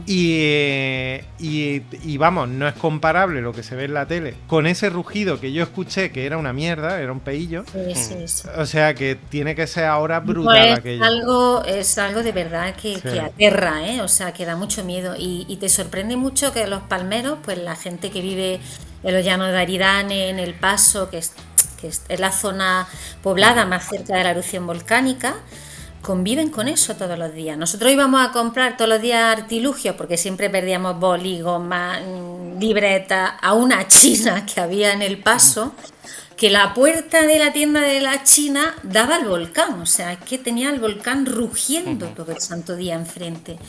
[0.05, 4.89] y, y, vamos, no es comparable lo que se ve en la tele con ese
[4.89, 7.63] rugido que yo escuché que era una mierda, era un peillo.
[8.57, 12.95] O sea que tiene que ser ahora brutal pues Algo, es algo de verdad que,
[13.19, 14.01] aterra, ¿eh?
[14.01, 15.15] o sea, que da mucho miedo.
[15.17, 18.59] Y, te sorprende mucho que los palmeros, pues la gente que vive
[19.03, 21.33] en los llanos de Aridane, en El Paso, que es,
[21.79, 22.87] que es la zona
[23.23, 25.35] poblada más cerca de la erupción volcánica,
[26.01, 27.57] conviven con eso todos los días.
[27.57, 31.99] Nosotros íbamos a comprar todos los días artilugios porque siempre perdíamos boli, goma,
[32.59, 35.73] libreta a una china que había en el paso,
[36.35, 40.19] que la puerta de la tienda de la china daba al volcán, o sea, es
[40.19, 43.59] que tenía el volcán rugiendo todo el santo día enfrente.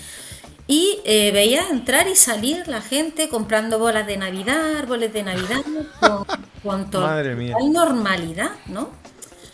[0.72, 5.60] Y eh, veía entrar y salir la gente comprando bolas de Navidad, árboles de Navidad,
[6.00, 6.24] con,
[6.62, 8.88] con toda normalidad, ¿no?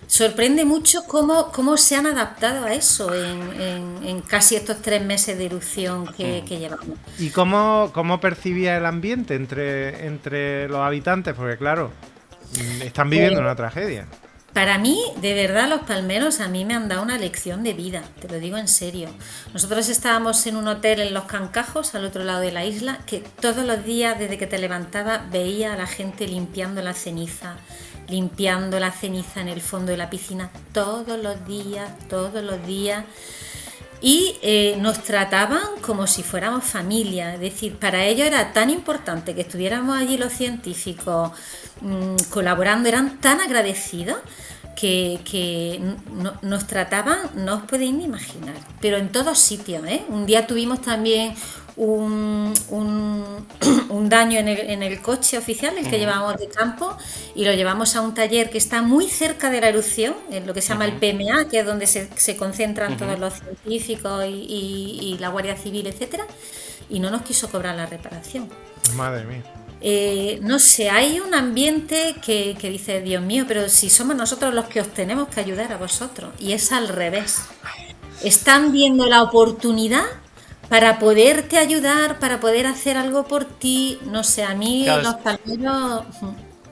[0.07, 5.46] sorprende mucho cómo, cómo se han adaptado a eso en, casi estos tres meses de
[5.46, 6.96] erupción que, llevamos.
[7.18, 11.35] ¿Y cómo, cómo, percibía el ambiente entre, entre los habitantes?
[11.35, 11.90] Porque claro,
[12.81, 14.07] están viviendo una tragedia.
[14.52, 18.02] Para mí, de verdad, los palmeros a mí me han dado una lección de vida,
[18.20, 19.08] te lo digo en serio.
[19.52, 23.20] Nosotros estábamos en un hotel en Los Cancajos, al otro lado de la isla, que
[23.40, 27.56] todos los días, desde que te levantaba, veía a la gente limpiando la ceniza,
[28.08, 33.04] limpiando la ceniza en el fondo de la piscina todos los días, todos los días.
[34.00, 39.34] Y eh, nos trataban como si fuéramos familia, es decir, para ellos era tan importante
[39.34, 41.32] que estuviéramos allí los científicos
[41.80, 44.18] mm, colaborando, eran tan agradecidos
[44.78, 45.80] que,
[46.42, 49.84] nos trataban, no os podéis ni imaginar, pero en todos sitios.
[49.87, 50.04] ¿eh?
[50.08, 51.34] Un día tuvimos también
[51.78, 52.52] un,
[53.88, 56.96] un, daño en el, en el, coche oficial, el que llevamos de campo,
[57.34, 60.54] y lo llevamos a un taller que está muy cerca de la erupción, en lo
[60.54, 65.16] que se llama el PMA, que es donde se, se concentran todos los científicos y,
[65.20, 66.26] la Guardia Civil, etcétera,
[66.90, 68.48] y no nos quiso cobrar la reparación.
[68.94, 69.42] Madre mía.
[69.80, 74.52] Eh, no sé, hay un ambiente que, que, dice, Dios mío, pero si somos nosotros
[74.52, 77.42] los que os tenemos que ayudar a vosotros, y es al revés.
[78.24, 80.04] Están viendo la oportunidad
[80.68, 86.04] para poderte ayudar, para poder hacer algo por ti, no sé, a mí los palmeros...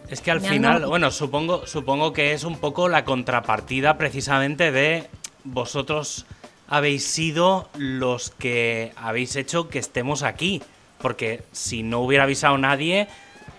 [0.08, 5.08] Es que al final, bueno, supongo, supongo que es un poco la contrapartida precisamente de
[5.42, 6.26] vosotros
[6.68, 10.62] habéis sido los que habéis hecho que estemos aquí.
[10.98, 13.08] Porque si no hubiera avisado nadie,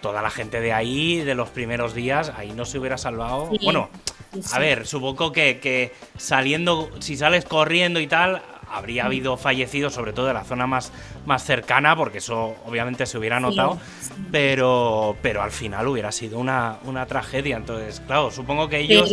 [0.02, 3.52] toda la gente de ahí, de los primeros días, ahí no se hubiera salvado.
[3.62, 3.90] Bueno,
[4.52, 10.14] a ver, supongo que, que saliendo, si sales corriendo y tal, habría habido fallecidos, sobre
[10.14, 10.92] todo de la zona más,
[11.26, 13.78] más cercana, porque eso obviamente se hubiera notado,
[14.32, 17.58] pero, pero al final hubiera sido una, una tragedia.
[17.58, 19.12] Entonces, claro, supongo que ellos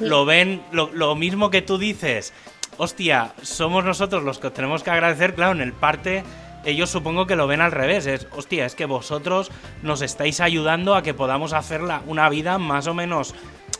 [0.00, 2.32] lo, ven lo, lo, mismo que tú dices.
[2.76, 6.22] Hostia, somos nosotros los que tenemos que agradecer, claro, en el parte
[6.64, 8.06] ellos supongo que lo ven al revés.
[8.06, 9.50] Es, hostia, es que vosotros
[9.82, 13.34] nos estáis ayudando a que podamos hacer una vida más o menos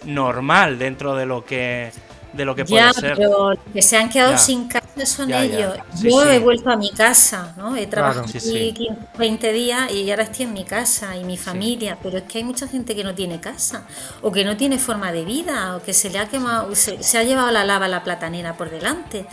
[0.05, 1.90] normal dentro de lo que
[2.33, 3.17] de lo que puede ser.
[3.17, 5.75] Pero que se han quedado sin casa son ellos.
[6.01, 7.77] Yo he vuelto a mi casa, ¿no?
[7.77, 8.88] He trabajado aquí
[9.19, 12.45] 20 días y ahora estoy en mi casa y mi familia, pero es que hay
[12.45, 13.87] mucha gente que no tiene casa
[14.23, 17.23] o que no tiene forma de vida o que se le ha quemado, se, ha
[17.23, 19.27] llevado la lava a la platanera por delante.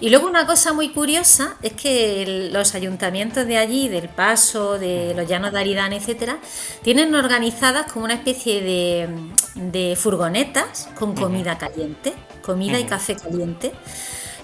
[0.00, 5.14] Y luego una cosa muy curiosa es que los ayuntamientos de allí, del Paso, de
[5.14, 6.38] los Llanos de Aridane, etcétera,
[6.82, 9.08] tienen organizadas como una especie de,
[9.54, 12.14] de furgonetas con comida caliente
[12.48, 13.72] comida y café caliente,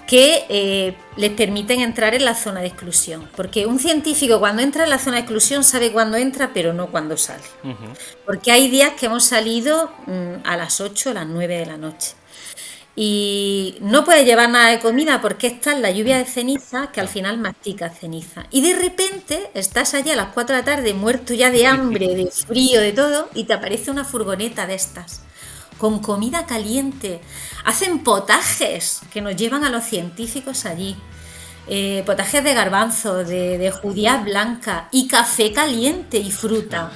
[0.07, 3.31] que eh, les permiten entrar en la zona de exclusión.
[3.35, 6.91] Porque un científico cuando entra en la zona de exclusión sabe cuándo entra, pero no
[6.91, 7.45] cuándo sale.
[8.27, 11.79] Porque hay días que hemos salido mm, a las 8 o las 9 de la
[11.79, 12.13] noche.
[12.95, 17.01] Y no puede llevar nada de comida porque está en la lluvia de ceniza que
[17.01, 18.45] al final mastica ceniza.
[18.51, 22.15] Y de repente estás allí a las 4 de la tarde muerto ya de hambre,
[22.15, 25.23] de frío, de todo, y te aparece una furgoneta de estas
[25.85, 27.21] con comida caliente.
[27.67, 30.97] Hacen potajes que nos llevan a los científicos allí.
[31.69, 36.91] Eh, potajes de garbanzo, de, judía blanca y café caliente y fruta.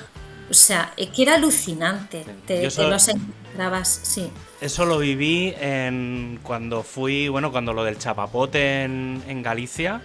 [0.50, 2.24] O sea, es que era alucinante.
[2.46, 4.30] Te, los encontrabas, sí.
[4.58, 10.00] Eso lo viví en, cuando fui, bueno, cuando lo del chapapote en, en Galicia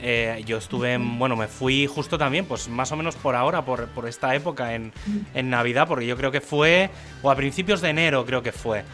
[0.00, 3.88] eh, yo estuve, bueno, me fui justo también, pues más o menos por ahora, por,
[4.08, 4.92] esta época, en,
[5.34, 6.90] Navidad, porque yo creo que fue,
[7.22, 8.84] o a principios de enero creo que fue.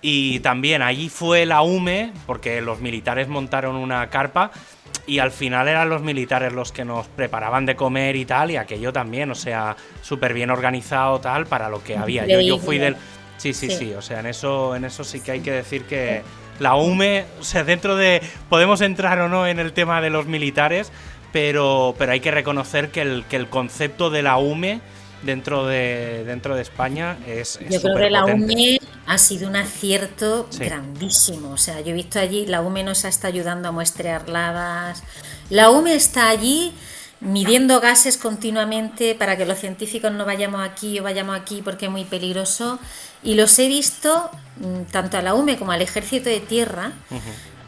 [0.00, 4.52] Y también allí fue la UME, porque los militares montaron una carpa
[5.06, 8.56] y al final eran los militares los que nos preparaban de comer y tal, y
[8.56, 12.26] aquello también, o sea, súper bien organizado tal para lo que había.
[12.26, 12.96] Yo, yo fui del...
[13.38, 16.22] Sí, sí, sí, o sea, en eso, en eso sí que hay que decir que
[16.58, 18.22] la UME, o sea, dentro de...
[18.48, 20.92] Podemos entrar o no en el tema de los militares,
[21.32, 24.80] pero, pero hay que reconocer que el, que el concepto de la UME
[25.22, 27.58] dentro de, dentro de España es...
[27.68, 31.50] yo creo que la UME ha sido un acierto grandísimo.
[31.50, 35.02] O sea, yo he visto allí, la UME nos está ayudando a muestrear lavas.
[35.50, 36.74] La UME está allí
[37.20, 41.92] midiendo gases continuamente para que los científicos no vayamos aquí o vayamos aquí porque es
[41.92, 42.78] muy peligroso.
[43.22, 46.92] Y los he visto, mm, tanto a la UME como al Ejército de Tierra,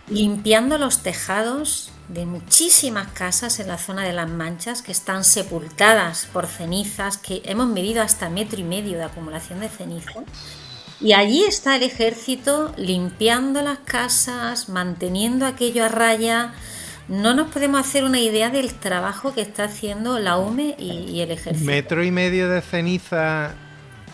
[0.08, 6.28] limpiando los tejados de muchísimas casas en la zona de las manchas que están sepultadas
[6.32, 10.24] por cenizas, que hemos medido hasta metro y medio de acumulación de ceniza.
[11.00, 16.52] Y allí está el ejército limpiando las casas, manteniendo aquello a raya.
[17.10, 21.32] No nos podemos hacer una idea del trabajo que está haciendo la UME y, el
[21.32, 21.66] ejército.
[21.66, 23.54] Metro y medio de ceniza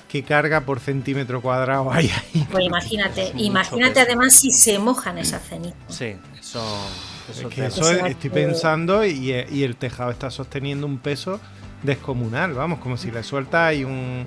[0.09, 2.47] que carga por centímetro cuadrado hay ahí.
[2.51, 5.77] Pues imagínate, imagínate además si se mojan esas cenizas.
[5.89, 6.65] Sí, eso
[7.31, 7.51] eso
[7.91, 11.41] estoy pensando y, el tejado está sosteniendo un peso
[11.83, 14.27] descomunal, vamos, como si le suelta ahí un,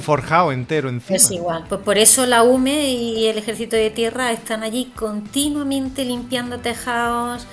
[0.00, 1.16] forjado entero encima.
[1.16, 6.04] Es igual, pues por eso la UME y el Ejército de Tierra están allí continuamente
[6.04, 7.46] limpiando tejados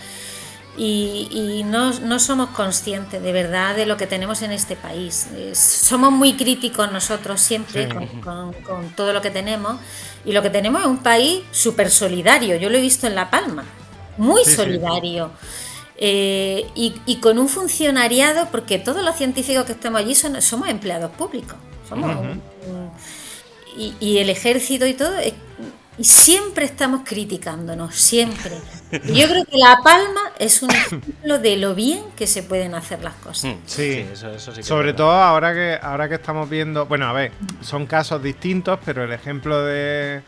[0.77, 5.27] y, no, somos conscientes de verdad de lo que tenemos en este país.
[5.53, 7.89] somos muy críticos nosotros siempre
[8.23, 9.77] con, con, todo lo que tenemos
[10.25, 13.29] y lo que tenemos es un país súper solidario, yo lo he visto en La
[13.29, 13.65] Palma
[14.17, 15.31] muy solidario.
[15.97, 21.11] Eh, y, con un funcionariado, porque todos los científicos que estamos allí son, somos empleados
[21.11, 21.55] públicos.
[21.87, 22.15] Somos
[23.77, 25.13] y, el ejército y todo.
[25.97, 28.51] Y siempre estamos criticándonos, siempre.
[28.91, 32.75] Y yo creo que La Palma es un ejemplo de lo bien que se pueden
[32.75, 33.55] hacer las cosas.
[33.55, 34.05] Mm, sí,
[34.61, 36.85] sobre todo ahora que, ahora que estamos viendo.
[36.85, 37.31] Bueno, a ver,
[37.61, 40.21] son casos distintos, pero el ejemplo de,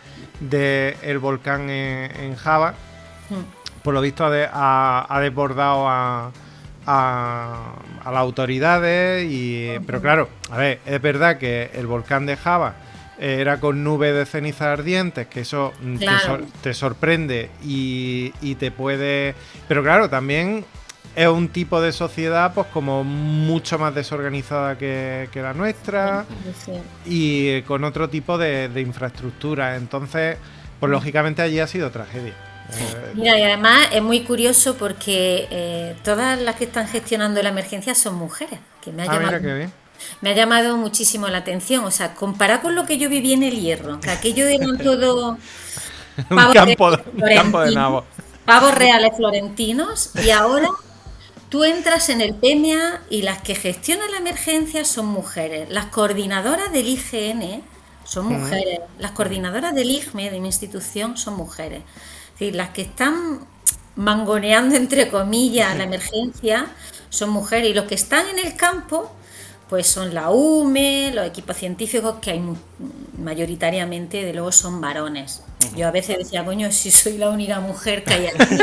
[1.01, 2.73] el volcán en, Java.
[3.29, 6.31] Mm por lo visto ha, desbordado a,
[6.85, 9.25] las autoridades.
[9.31, 12.75] Y, pero claro, a ver, es verdad que el volcán de Java
[13.19, 15.73] era con nubes de cenizas ardientes, que eso
[16.61, 19.35] te, sorprende y, te puede...
[19.67, 20.65] Pero claro, también
[21.15, 26.25] es un tipo de sociedad pues como mucho más desorganizada que, la nuestra
[27.05, 29.75] y con otro tipo de, de infraestructura.
[29.75, 30.37] Entonces,
[30.79, 32.33] pues lógicamente allí ha sido tragedia.
[33.15, 37.95] Mira, y además es muy curioso porque eh, todas las que están gestionando la emergencia
[37.95, 39.71] son mujeres, que me ha, ah, llamado,
[40.21, 41.83] me ha llamado muchísimo la atención.
[41.85, 45.37] O sea, comparado con lo que yo viví en el hierro, que aquello eran todo
[46.29, 48.05] pavos, campo, de, campo de nabo.
[48.45, 50.69] pavos reales florentinos, y ahora
[51.49, 55.69] tú entras en el PMA y las que gestionan la emergencia son mujeres.
[55.69, 57.63] Las coordinadoras del IGN
[58.03, 58.79] son mujeres.
[58.99, 61.83] Las coordinadoras del IGME, de mi institución, son mujeres
[62.39, 63.39] decir, las que están
[63.95, 66.67] mangoneando, entre comillas, la emergencia
[67.09, 69.11] son mujeres y los que están en el campo,
[69.69, 72.41] pues son la UME, los equipos científicos que hay
[73.17, 75.41] mayoritariamente, de luego, son varones.
[75.75, 78.57] Yo a veces decía, coño, si soy la única mujer que hay aquí.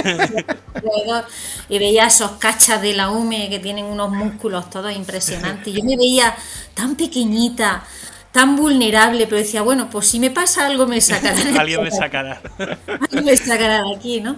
[1.68, 5.68] y veía esos cachas de la UME que tienen unos músculos todos impresionantes.
[5.68, 6.34] Y yo me veía
[6.74, 7.84] tan pequeñita,
[8.34, 11.56] tan vulnerable, pero decía, bueno, pues si me pasa algo me sacarán.
[11.60, 12.42] Alguien me sacará.
[13.00, 14.36] Alguien me sacará de aquí, ¿no?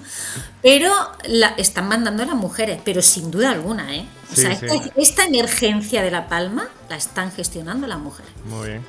[0.61, 0.93] Pero
[1.25, 4.05] la, están mandando a las mujeres, pero sin duda alguna, ¿eh?
[4.31, 4.51] O sea,
[4.97, 8.31] esta, emergencia de La Palma la están gestionando las mujeres.
[8.45, 8.85] Muy bien.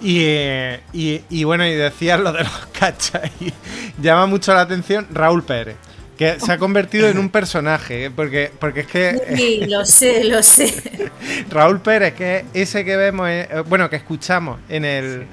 [0.00, 3.52] Y, eh, y, bueno, y decías lo de los cachas, y
[4.00, 5.78] llama mucho la atención Raúl Pérez
[6.16, 8.10] que se ha convertido en un personaje, ¿eh?
[8.10, 9.36] porque, porque es que...
[9.36, 11.10] Sí, lo sé, lo sé.
[11.50, 15.26] Raúl Pérez, que es ese que vemos, eh, bueno, que escuchamos en el...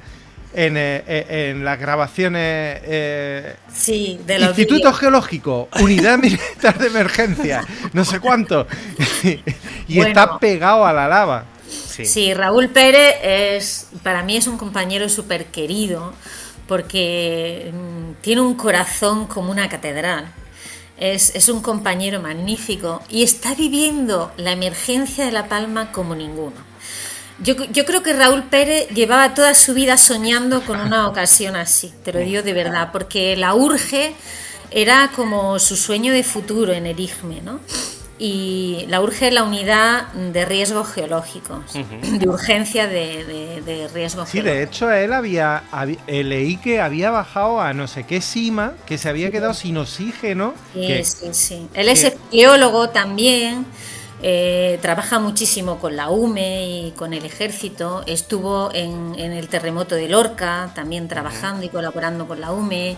[0.54, 2.82] En, eh, en, las grabaciones
[3.74, 7.64] sí, de Instituto Geológico, Unidad Militar de Emergencia,
[7.94, 8.68] no sé cuánto,
[9.88, 11.46] y está pegado a la lava.
[11.70, 12.06] Sí.
[12.06, 12.34] sí.
[12.34, 16.14] Raúl Pérez es, para mí es un compañero súper querido
[16.68, 20.34] porque mm, tiene un corazón como una catedral
[21.02, 26.72] es, un compañero magnífico y está viviendo la emergencia de La Palma como ninguno.
[27.40, 32.14] Yo, creo que Raúl Pérez llevaba toda su vida soñando con una ocasión así, te
[32.14, 34.14] lo digo de verdad, porque la urge
[34.70, 37.60] era como su sueño de futuro en el IGME, ¿no?
[38.24, 44.62] Y la urge la unidad de riesgo geológico, de urgencia de, de, riesgo sí, de
[44.62, 45.64] hecho él había,
[46.06, 49.76] eh, leí que había bajado a no sé qué cima, que se había quedado sin
[49.78, 50.54] oxígeno.
[50.76, 51.68] Sí, sí, sí.
[51.74, 53.66] Él es geólogo también.
[54.22, 58.04] Eh, trabaja muchísimo con la UME y con el ejército.
[58.06, 62.98] Estuvo en, en el terremoto de Lorca también trabajando y colaborando con la UME.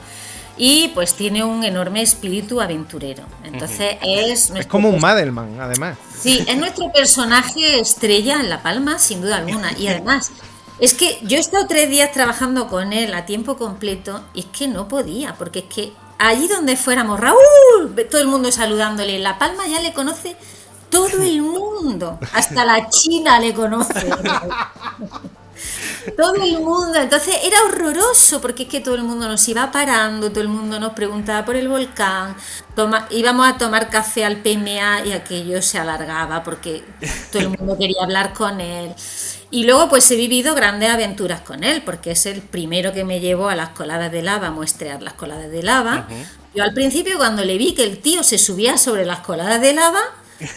[0.58, 3.24] Y pues tiene un enorme espíritu aventurero.
[3.43, 4.51] Entonces es...
[4.51, 5.97] Es como un Madelman, además.
[6.18, 9.72] Sí, es nuestro personaje estrella en La Palma, sin duda alguna.
[9.78, 10.32] Y además,
[10.80, 14.45] es que yo he estado tres días trabajando con él a tiempo completo y es
[14.47, 19.38] que no podía, porque es que allí donde fuéramos, Raúl, todo el mundo saludándole, La
[19.39, 20.36] Palma ya le conoce
[20.89, 23.93] todo el mundo, hasta la China le conoce.
[26.18, 26.95] todo el mundo.
[26.95, 30.80] Entonces era horroroso porque es que todo el mundo nos iba parando, todo el mundo
[30.80, 32.36] nos preguntaba por el volcán,
[32.76, 36.84] toma, íbamos a tomar café al PMA y aquello se alargaba porque
[37.32, 38.93] todo el mundo quería hablar con él.
[39.51, 43.20] Y luego pues he vivido grandes aventuras con él, porque es el primero que me
[43.20, 46.08] llevó a las coladas de lava, a muestrear las coladas de lava.
[46.56, 49.74] Yo al principio cuando le vi que el tío se subía sobre las coladas de
[49.74, 50.01] lava,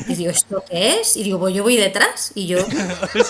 [0.08, 1.16] y digo, ¿esto qué es?
[1.16, 2.32] Y digo, pues yo voy detrás.
[2.34, 2.58] Y yo,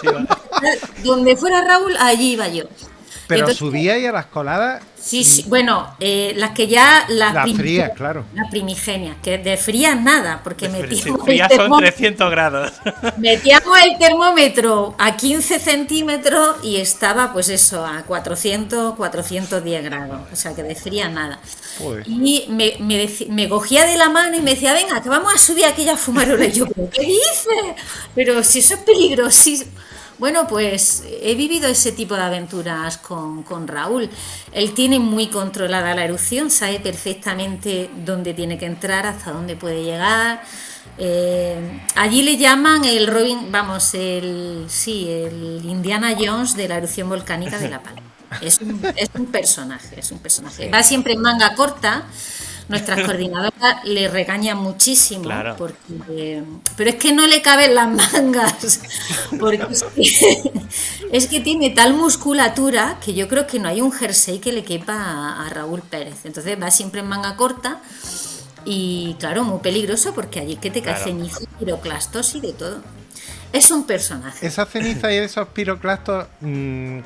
[1.04, 2.64] donde fuera Raúl, allí iba yo.
[3.26, 5.44] Pero subía ahí a las coladas Sí, sí.
[5.46, 7.04] Bueno, eh, las que ya.
[7.08, 8.24] Las la frías, claro.
[8.34, 11.24] Las primigenias, que de fría nada, porque metíamos.
[11.24, 12.72] Frías son 300 grados.
[13.16, 20.22] Metíamos el termómetro a 15 centímetros y estaba, pues eso, a 400, 410 grados.
[20.32, 21.38] O sea, que de fría nada.
[22.06, 25.38] Y me, me, me, cogía de la mano y me decía, venga, que vamos a
[25.38, 26.46] subir aquella fumarola.
[26.46, 27.84] Y yo, qué dices?
[28.14, 29.70] Pero si eso es peligrosísimo.
[30.18, 34.08] Bueno, pues he vivido ese tipo de aventuras con, Raúl.
[34.52, 39.84] Él tiene muy controlada la erupción, sabe perfectamente dónde tiene que entrar, hasta dónde puede
[39.84, 40.42] llegar.
[40.98, 47.08] Eh, allí le llaman el Robin, vamos, el sí, el Indiana Jones de la erupción
[47.08, 48.02] volcánica de La Palma.
[48.40, 50.70] Es un, es un personaje, es un personaje.
[50.70, 52.06] Va siempre en manga corta
[52.68, 56.42] nuestras coordinadoras le regañan muchísimo, porque,
[56.76, 58.80] pero es que no le caben las mangas,
[59.38, 59.66] porque
[61.12, 64.64] es que, tiene tal musculatura que yo creo que no hay un jersey que le
[64.64, 66.24] quepa a, Raúl Pérez.
[66.24, 67.80] Entonces va siempre en manga corta
[68.64, 72.82] y claro, muy peligroso porque allí que te cae ceniza, piroclastos y de todo.
[73.52, 74.46] Es un personaje.
[74.46, 76.98] Esa ceniza y esos piroclastos mm,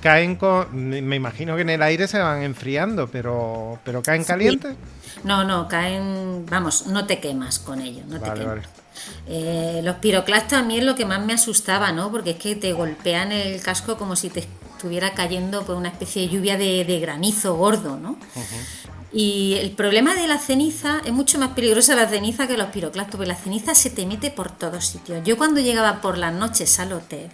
[0.00, 0.66] caen con.
[0.74, 4.74] Me imagino que en el aire se van enfriando, pero, pero caen calientes.
[5.24, 6.46] No, no, caen.
[6.46, 8.66] Vamos, no te quemas con ellos, no te quemas.
[9.28, 12.10] Eh, los piroclastos a mí es lo que más me asustaba, ¿no?
[12.10, 16.22] Porque es que te golpean el casco como si te estuviera cayendo por una especie
[16.22, 18.16] de lluvia de, granizo gordo, ¿no?
[19.12, 23.16] Y el problema de la ceniza es mucho más peligrosa la ceniza que los piroclastos,
[23.16, 25.24] porque la ceniza se te mete por todos sitios.
[25.24, 27.30] Yo cuando llegaba por las noches al hotel,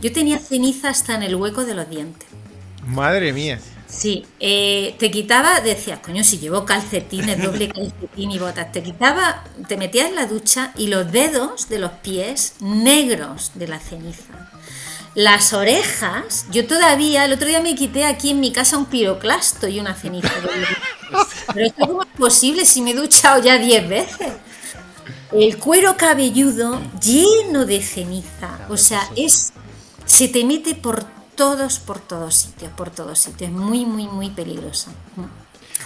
[0.00, 2.28] yo tenía ceniza hasta en el hueco de los dientes.
[2.86, 3.58] Madre mía.
[3.88, 9.44] Sí, eh, te quitaba, decías, coño, si llevo calcetines, doble calcetín y botas, te quitaba,
[9.68, 14.50] te metías en la ducha y los dedos de los pies negros de la ceniza.
[15.14, 19.66] Las orejas, yo todavía, el otro día me quité aquí en mi casa un piroclasto
[19.66, 20.30] y una ceniza.
[21.54, 24.32] Pero esto cómo es posible si me he duchado ya 10 veces.
[25.32, 29.52] El cuero cabelludo lleno de ceniza, o sea, es
[30.06, 31.04] se te mete por
[31.34, 33.50] todos, por todos sitios, por todos sitios.
[33.50, 34.90] Es muy, muy, muy peligroso.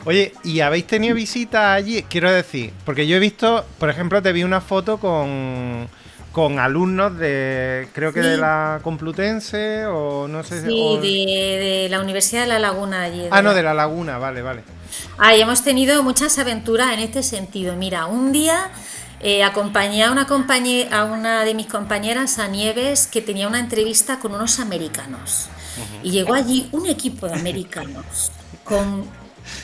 [0.05, 2.03] Oye, ¿y habéis tenido visita allí?
[2.05, 5.89] Quiero decir, porque yo he visto, por ejemplo, te vi una foto con,
[6.33, 10.63] con alumnos de, creo que de la Complutense o no sé.
[10.63, 13.25] Sí, de, la Universidad de La Laguna allí.
[13.31, 14.63] Ah, no, de La Laguna, vale, vale.
[15.19, 17.77] Ah, hemos tenido muchas aventuras en este sentido.
[17.77, 18.71] Mira, un día
[19.21, 20.27] eh, acompañé a una,
[20.91, 25.49] a una de mis compañeras, a Nieves, que tenía una entrevista con unos americanos.
[26.03, 28.33] Y llegó allí un equipo de americanos
[28.65, 29.05] con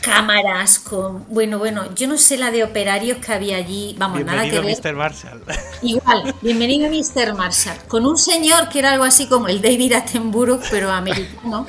[0.00, 1.26] cámaras, con.
[1.28, 3.94] Bueno, bueno, yo no sé la de operarios que había allí.
[3.98, 4.76] Vamos, nada que ver.
[4.78, 4.94] Mr.
[4.94, 5.42] Marshall.
[5.82, 7.34] Igual, bienvenido Mr.
[7.34, 7.78] Marshall.
[7.88, 11.66] Con un señor que era algo así como el David Attenborough, pero americano.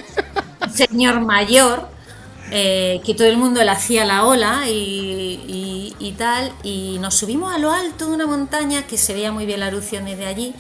[0.62, 1.97] Un señor mayor
[2.52, 7.58] eh, que todo el mundo le hacía la ola y, tal, y nos subimos a
[7.58, 10.56] lo alto de una montaña que se veía muy bien la erupción desde allí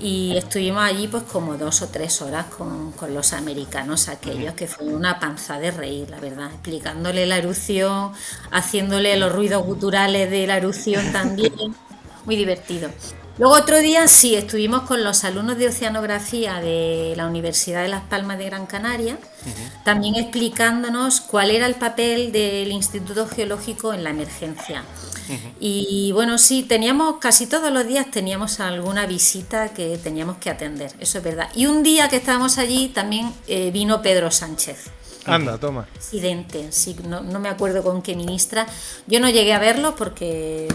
[0.00, 4.86] y estuvimos allí pues como dos o tres horas con, los americanos aquellos, que fue
[4.86, 8.12] una panza de reír, la verdad, explicándole la erupción,
[8.50, 11.52] haciéndole los ruidos guturales de la erupción también,
[12.24, 12.90] muy divertido.
[13.38, 18.02] Luego otro día sí, estuvimos con los alumnos de oceanografía de la Universidad de Las
[18.02, 19.16] Palmas de Gran Canaria,
[19.84, 24.82] también explicándonos cuál era el papel del Instituto Geológico en la emergencia.
[25.60, 30.92] Y bueno, sí, teníamos casi todos los días teníamos alguna visita que teníamos que atender,
[30.98, 31.48] eso es verdad.
[31.54, 34.90] Y un día que estábamos allí también eh, vino Pedro Sánchez.
[35.26, 35.86] Anda, toma.
[35.92, 38.66] Presidente, sí, no, no me acuerdo con qué ministra.
[39.06, 40.68] Yo no llegué a verlo porque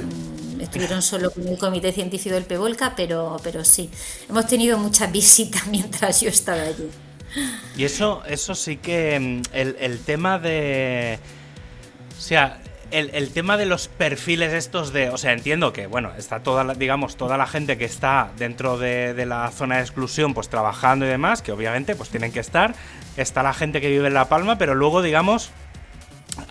[0.64, 3.90] estuvieron solo con el Comité Científico del Pevolca, pero, pero sí,
[4.30, 6.90] hemos tenido muchas visitas mientras yo estaba allí.
[7.76, 11.18] Y eso, eso sí que mm, el, tema de
[12.16, 12.62] O sea,
[12.92, 15.10] el, tema de los perfiles estos de.
[15.10, 18.78] O sea, entiendo que, bueno, está toda la, digamos, toda la gente que está dentro
[18.78, 22.76] de, la zona de exclusión, pues trabajando y demás, que obviamente pues tienen que estar.
[23.18, 25.52] Está la gente que vive en La Palma, pero luego, digamos,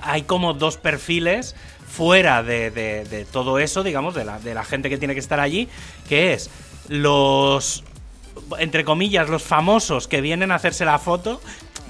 [0.03, 1.55] hay como dos perfiles
[1.87, 5.69] fuera de, todo eso, digamos, de la, de la gente que tiene que estar allí,
[6.09, 6.51] que es
[6.89, 7.85] los
[8.59, 11.41] entre comillas, los famosos que vienen a hacerse la foto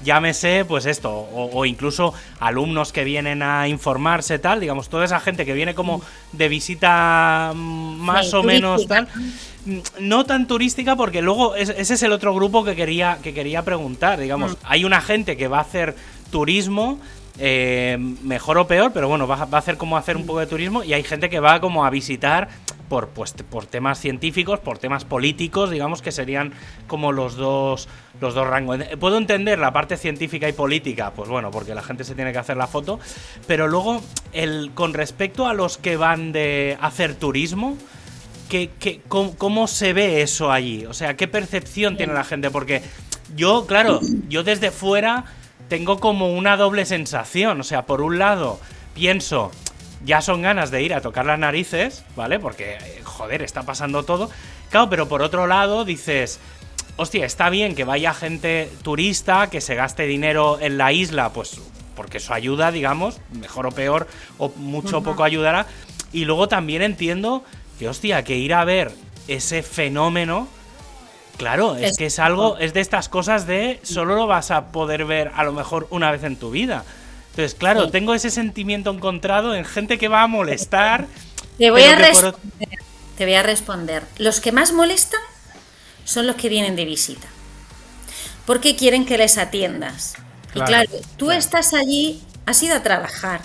[0.03, 5.45] llámese pues esto, o, incluso alumnos que vienen a informarse, tal, digamos, toda esa gente
[5.45, 6.01] que viene como
[6.31, 9.07] de visita mm, más o menos tal.
[9.65, 13.63] Mm, no tan turística porque luego ese es el otro grupo que quería, que quería
[13.63, 14.55] preguntar, digamos, mm.
[14.63, 15.95] hay una gente que va a hacer
[16.31, 16.99] turismo
[17.39, 20.83] eh, mejor o peor, pero bueno, va, a hacer como hacer un poco de turismo
[20.83, 22.47] y hay gente que va como a visitar
[22.89, 26.53] por, pues, por temas científicos, por temas políticos, digamos que serían
[26.87, 27.87] como los dos,
[28.21, 28.79] los dos rangos.
[28.99, 32.37] Puedo entender la parte científica y política, pues bueno, porque la gente se tiene que
[32.37, 32.99] hacer la foto,
[33.47, 37.77] pero luego el, con respecto a los que van de hacer turismo,
[38.47, 38.69] ¿qué,
[39.07, 40.85] cómo, cómo, se ve eso allí?
[40.85, 42.51] O sea, ¿qué percepción tiene la gente?
[42.51, 42.83] Porque
[43.35, 45.25] yo, claro, yo desde fuera
[45.69, 47.59] tengo como una doble sensación.
[47.59, 48.59] O sea, por un lado,
[48.93, 49.51] pienso,
[50.05, 52.39] ya son ganas de ir a tocar las narices, ¿vale?
[52.39, 54.29] Porque, eh, joder, está pasando todo.
[54.69, 56.39] Claro, pero por otro lado dices,
[56.95, 61.59] hostia, está bien que vaya gente turista, que se gaste dinero en la isla, pues
[61.95, 64.07] porque eso ayuda, digamos, mejor o peor,
[64.37, 65.67] o mucho o poco ayudará.
[66.11, 67.43] Y luego también entiendo
[67.79, 68.91] que, hostia, que ir a ver
[69.27, 70.47] ese fenómeno,
[71.37, 74.71] claro, es, es que es algo, es de estas cosas de solo lo vas a
[74.71, 76.83] poder ver a lo mejor una vez en tu vida.
[77.33, 81.07] Entonces, claro, tengo ese sentimiento encontrado en gente que va a molestar.
[81.57, 82.69] Te voy a responder.
[83.17, 84.03] Te voy a responder.
[84.17, 85.19] Los que más molestan
[86.05, 87.27] son los que vienen de visita.
[88.45, 90.13] Porque quieren que les atiendas.
[90.53, 93.41] y claro, tú estás allí, has ido a trabajar.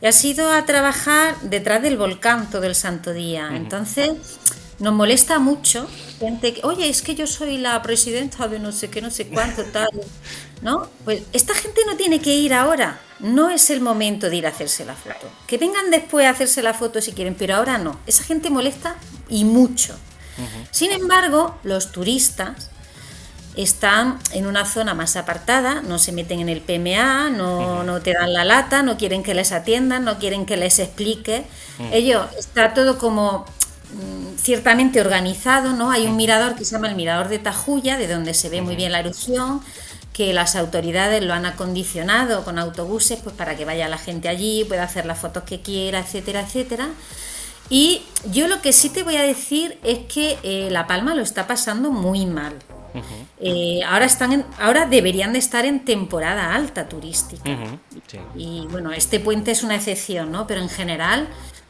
[0.00, 3.50] Y has ido a trabajar detrás del volcán todo el santo día.
[3.52, 4.38] Entonces,
[4.78, 8.88] nos molesta mucho gente que, oye, es que yo soy la presidenta de no sé
[8.90, 9.88] qué, no sé cuánto, tal,
[10.62, 10.88] ¿no?
[11.04, 14.50] Pues esta gente no tiene que ir ahora, no es el momento de ir a
[14.50, 15.30] hacerse la foto.
[15.46, 17.98] Que vengan después a hacerse la foto si quieren, pero ahora no.
[18.06, 18.96] Esa gente molesta
[19.28, 19.96] y mucho.
[20.70, 22.70] Sin embargo, los turistas
[23.56, 28.12] están en una zona más apartada, no se meten en el PMA, no, no te
[28.12, 31.44] dan la lata, no quieren que les atiendan, no quieren que les explique.
[31.92, 33.46] Ellos, está todo como
[34.36, 35.90] ciertamente organizado, ¿no?
[35.90, 38.76] Hay un mirador que se llama el mirador de Tajuya, de donde se ve muy
[38.76, 39.60] bien la erupción,
[40.12, 44.64] que las autoridades lo han acondicionado con autobuses pues para que vaya la gente allí,
[44.64, 46.88] pueda hacer las fotos que quiera, etcétera, etcétera.
[47.70, 51.22] Y yo lo que sí te voy a decir es que eh, La Palma lo
[51.22, 52.54] está pasando muy mal.
[53.38, 57.56] Eh, ahora están ahora deberían de estar en temporada alta turística.
[58.34, 60.46] Y bueno, este puente es una excepción, ¿no?
[60.46, 61.28] Pero en general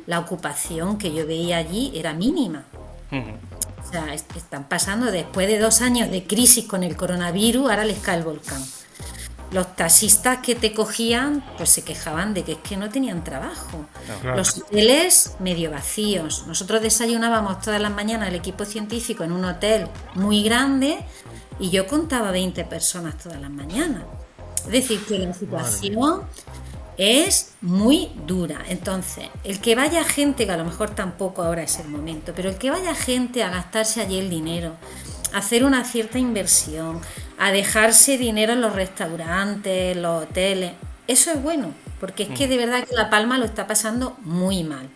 [0.09, 2.65] la ocupación que yo veía allí era mínima.
[3.13, 7.99] O sea, están pasando después de dos años de crisis con el coronavirus, ahora les
[7.99, 8.65] cae el volcán.
[9.53, 13.85] Los taxistas que te cogían, pues se quejaban de que es que no tenían trabajo.
[14.25, 16.45] Los hoteles medio vacíos.
[16.47, 21.05] Nosotros desayunábamos todas las mañanas el equipo científico en un hotel muy grande
[21.61, 24.05] y yo contaba 20 personas todas las mañanas.
[24.65, 26.23] Es decir, que la situación
[26.99, 28.65] es muy dura.
[28.69, 32.51] Entonces, el que vaya gente, que a lo mejor tampoco ahora es el momento, pero
[32.51, 34.75] el que vaya gente a gastarse allí el dinero,
[35.33, 37.01] a hacer una cierta inversión,
[37.39, 40.73] a dejarse dinero en los restaurantes, los hoteles,
[41.07, 42.51] eso es bueno, porque es que mm.
[42.51, 44.89] de verdad que La Palma lo está pasando muy mal.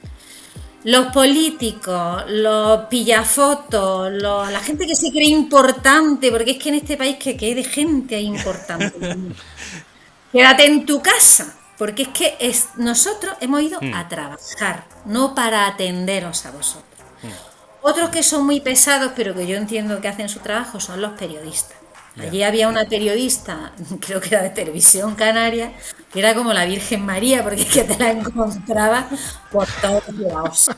[0.85, 6.97] Los políticos, los pillafotos, la gente que se cree importante, porque es que en este
[6.97, 8.93] país que, que hay de gente importante.
[10.33, 13.93] Quédate en tu casa porque es que es, nosotros hemos ido mm.
[13.93, 16.85] a trabajar, no para atenderos a vosotros.
[17.25, 17.27] Mm.
[17.85, 21.19] Otros que son muy pesados, pero que yo entiendo que hacen su trabajo, son los
[21.19, 21.77] periodistas.
[22.21, 25.73] Allí había una periodista, creo que era de Televisión Canaria,
[26.13, 29.09] que era como la Virgen María, porque es que te la encontraba
[29.51, 30.71] por todos lados,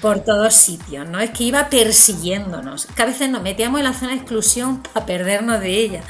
[0.00, 1.20] por todos sitios, ¿no?
[1.20, 5.04] Es que iba persiguiéndonos, que a veces nos metíamos en la zona de exclusión para
[5.04, 6.02] perdernos de ella.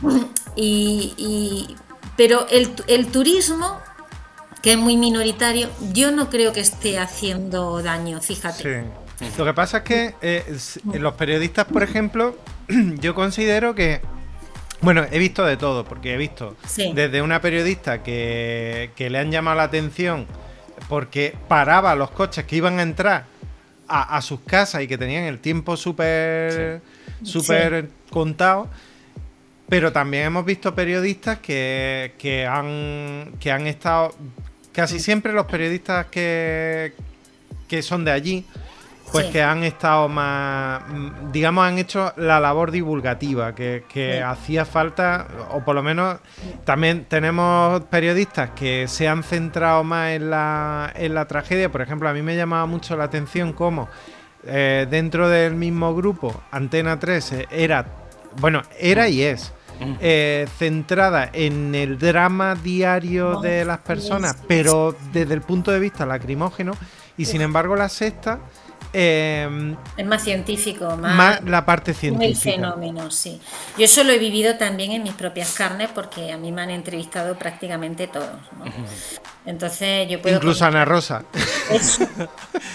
[0.56, 1.76] y,
[2.22, 3.80] pero el, turismo,
[4.62, 8.84] que es muy minoritario, yo no creo que esté haciendo daño, fíjate.
[9.18, 9.26] Sí.
[9.36, 10.56] Lo que pasa es que eh,
[11.00, 12.38] los periodistas, por ejemplo,
[13.00, 14.02] yo considero que
[14.82, 16.56] bueno, he visto de todo, porque he visto
[16.94, 20.28] desde una periodista que, le han llamado la atención
[20.88, 23.24] porque paraba los coches que iban a entrar
[23.88, 26.82] a, sus casas y que tenían el tiempo súper
[27.24, 28.68] súper contado
[29.72, 34.14] pero también hemos visto periodistas que, que, han, que han estado.
[34.70, 36.92] Casi siempre los periodistas que,
[37.68, 38.44] que son de allí
[39.12, 40.82] pues que han estado más,
[41.32, 46.18] digamos, han hecho la labor divulgativa que, hacía falta, o por lo menos
[46.66, 51.72] también tenemos periodistas que se han centrado más en la, en la tragedia.
[51.72, 53.88] Por ejemplo, a mí me llamaba mucho la atención cómo
[54.44, 57.86] eh, dentro del mismo grupo, Antena 3 eh, era,
[58.38, 59.54] bueno, era y es.
[60.00, 66.06] Eh, centrada en el drama diario de las personas, pero desde el punto de vista
[66.06, 66.72] lacrimógeno,
[67.16, 68.40] y sin embargo la sexta
[68.92, 72.28] Em, es más científico, más, la parte científica.
[72.28, 73.40] El fenómeno, sí.
[73.78, 76.70] Yo eso lo he vivido también en mis propias carnes porque a mí me han
[76.70, 78.36] entrevistado prácticamente todos.
[79.44, 80.36] Entonces yo puedo.
[80.36, 81.24] Incluso Ana Rosa.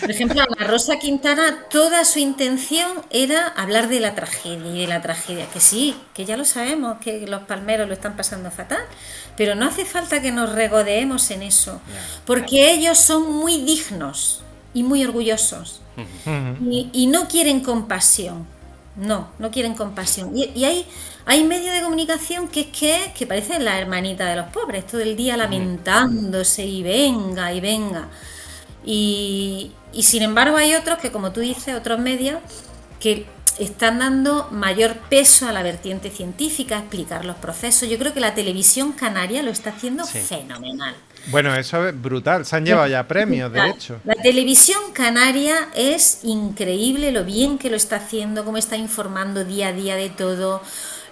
[0.01, 4.87] Por ejemplo, Ana Rosa Quintana, toda su intención era hablar de la tragedia y de
[4.87, 5.45] la tragedia.
[5.53, 8.83] Que sí, que ya lo sabemos, que los palmeros lo están pasando fatal,
[9.37, 11.79] pero no hace falta que nos regodeemos en eso,
[12.25, 14.41] porque ellos son muy dignos
[14.73, 15.81] y muy orgullosos
[16.93, 18.45] y, no quieren compasión.
[18.95, 20.31] No, no quieren compasión.
[20.35, 20.85] Y, hay,
[21.27, 25.01] hay medios de comunicación que es que, que parecen la hermanita de los pobres, todo
[25.01, 28.07] el día lamentándose y venga y venga.
[28.85, 32.39] Y, y sin embargo hay otros que, como tú dices, otros medios
[33.01, 33.25] que
[33.59, 37.89] están dando mayor peso a la vertiente científica, a explicar los procesos.
[37.89, 40.95] Yo creo que la televisión canaria lo está haciendo fenomenal.
[41.27, 42.45] Bueno, eso es brutal.
[42.45, 43.99] Se han llevado ya premios, de hecho.
[44.05, 49.69] La televisión canaria es increíble lo bien que lo está haciendo, cómo está informando día
[49.69, 50.61] a día de todo,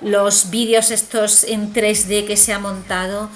[0.01, 3.29] los vídeos estos en 3D que se ha montado.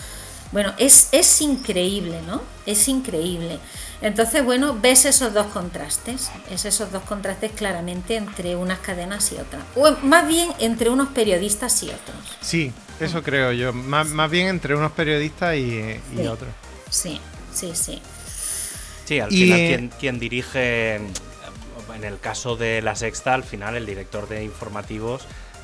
[0.51, 2.41] Bueno, es, es increíble, ¿no?
[2.65, 3.59] Es increíble.
[4.01, 9.35] Entonces, bueno, ves esos dos contrastes, es esos dos contrastes claramente entre unas cadenas y
[9.35, 9.61] otras.
[9.75, 12.17] O más bien entre unos periodistas y otros.
[12.39, 13.73] Sí, eso creo yo.
[13.73, 16.49] Más, bien entre unos periodistas y, otros.
[16.89, 17.19] Sí,
[17.53, 18.01] sí, sí.
[19.03, 24.29] Sí, al final quien, dirige, en el caso de La Sexta, al final el director
[24.29, 25.23] de informativos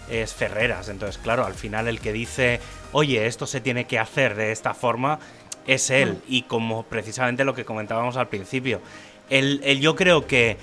[0.10, 0.90] es Ferreras.
[0.90, 2.60] Entonces, claro, al final el que dice,
[2.92, 5.20] oye, esto se tiene que hacer de esta forma,
[5.68, 6.14] es él.
[6.14, 6.22] Mm.
[6.28, 8.82] Y como precisamente lo que comentábamos al principio,
[9.30, 10.58] él, yo creo que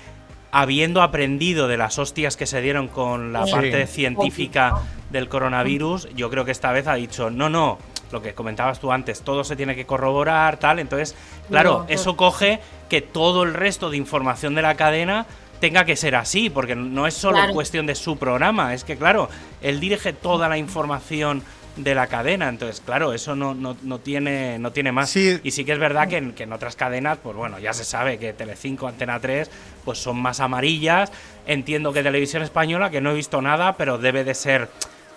[0.51, 4.75] habiendo aprendido de las hostias que se dieron con la parte científica
[5.09, 7.79] del coronavirus, yo creo que esta vez ha dicho, no, no,
[8.11, 10.77] lo que comentabas tú antes, todo se tiene que corroborar, tal.
[10.77, 11.15] Entonces,
[11.49, 15.25] claro, eso coge que todo el resto de información de la cadena
[15.63, 19.29] tenga que ser así, porque no es solo cuestión de su programa, es que, claro,
[19.61, 21.41] él dirige toda la información
[21.77, 22.49] de la cadena.
[22.49, 25.15] Entonces, claro, eso no, no, no tiene, no tiene más.
[25.15, 27.85] Y sí que es verdad que en, que en, otras cadenas, pues bueno, ya se
[27.85, 29.49] sabe que Telecinco, Antena 3,
[29.85, 31.13] pues son más amarillas.
[31.47, 34.67] Entiendo que Televisión Española, que no he visto nada, pero debe de ser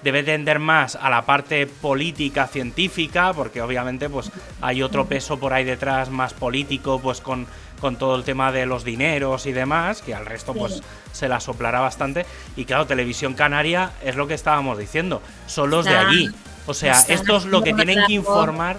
[0.03, 4.31] debe tender más a la parte política científica porque obviamente pues
[4.61, 7.47] hay otro peso por ahí detrás más político pues con,
[7.81, 11.41] con todo el tema de los dineros y demás que al resto pues se la
[11.41, 12.27] soplará bastante.
[12.57, 16.31] Y claro televisión canaria es lo que estábamos diciendo son los de allí.
[16.67, 18.79] O sea esto es lo que tienen que informar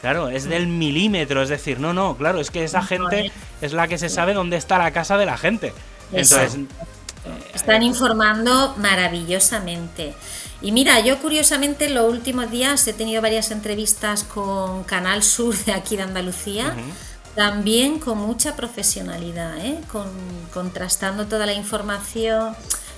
[0.00, 3.30] Claro, es del milímetro, es decir, no, no, claro, es que esa gente
[3.60, 5.74] es la que se sabe dónde está la casa de la gente.
[6.10, 6.58] Entonces,
[7.52, 10.14] están informando maravillosamente.
[10.62, 15.54] Y mira, yo curiosamente en los últimos días he tenido varias entrevistas con Canal Sur
[15.64, 16.74] de aquí de Andalucía,
[17.40, 19.80] también con mucha profesionalidad, ¿eh?
[19.90, 20.06] con,
[20.52, 22.54] contrastando toda la información.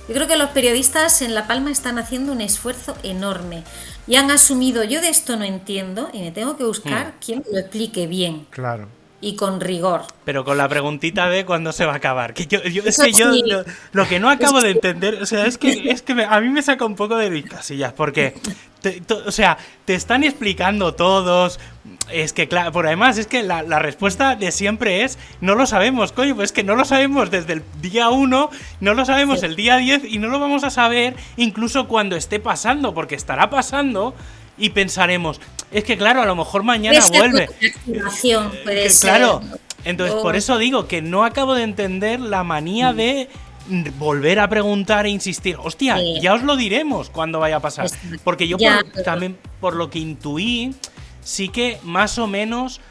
[0.09, 3.63] Yo creo que los periodistas en La Palma están haciendo un esfuerzo enorme
[4.05, 7.25] y han asumido, yo de esto no entiendo y me tengo que buscar hmm.
[7.25, 8.45] quien lo explique bien.
[8.49, 8.89] Claro
[9.23, 10.01] y con rigor.
[10.25, 12.33] Pero con la preguntita de cuándo se va a acabar.
[12.33, 13.31] Que yo, es que yo
[13.93, 16.61] lo, que no acabo de entender, o sea, es que, es que a mí me
[16.61, 18.35] saca un poco de mis casillas, porque,
[19.25, 21.59] o sea, te están explicando todos.
[22.11, 26.11] Es que, claro, por además, es que la, respuesta de siempre es: no lo sabemos,
[26.11, 28.49] coño, pues es que no lo sabemos desde el día 1,
[28.81, 32.41] no lo sabemos el día 10 y no lo vamos a saber incluso cuando esté
[32.41, 34.15] pasando, porque estará pasando
[34.57, 35.39] y pensaremos,
[35.71, 37.47] es que claro, a lo mejor mañana vuelve.
[38.63, 39.41] Puede claro,
[39.85, 42.95] entonces por eso digo que no acabo de entender la manía mm.
[42.95, 43.29] de
[43.97, 45.57] volver a preguntar e insistir.
[45.59, 47.87] Hostia, ya os lo diremos cuando vaya a pasar.
[48.23, 48.57] Porque yo
[49.03, 50.75] también, por lo que intuí,
[51.21, 52.81] sí que más o menos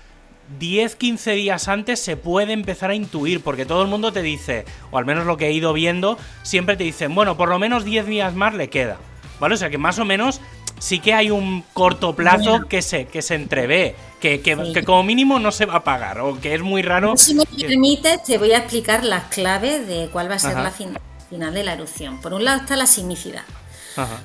[0.58, 4.64] 10, 15 días antes se puede empezar a intuir, porque todo el mundo te dice,
[4.90, 7.84] o al menos lo que he ido viendo, siempre te dicen, bueno, por lo menos
[7.84, 8.98] 10 días más le queda.
[9.40, 9.54] ¿Vale?
[9.54, 10.40] O sea que más o menos
[10.82, 15.38] sí que hay un corto plazo que se, que se entrevé, que, que, como mínimo
[15.38, 17.16] no se va a pagar, o que es muy raro.
[17.16, 20.72] Si me permites, te voy a explicar las claves de cuál va a ser la
[20.72, 22.20] final de la erupción.
[22.20, 23.44] Por un lado está la sismicidad.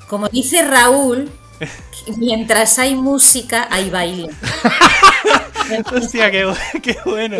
[0.08, 1.30] Como dice Raúl,
[2.16, 4.28] mientras hay música, hay baile.
[5.94, 6.44] Hostia, qué,
[7.04, 7.36] bueno.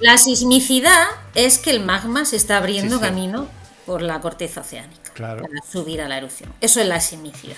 [0.00, 3.48] La, sismicidad es que el magma se está abriendo camino
[3.86, 6.52] por la corteza oceánica para subir a la erupción.
[6.60, 7.56] Eso es la sismicidad.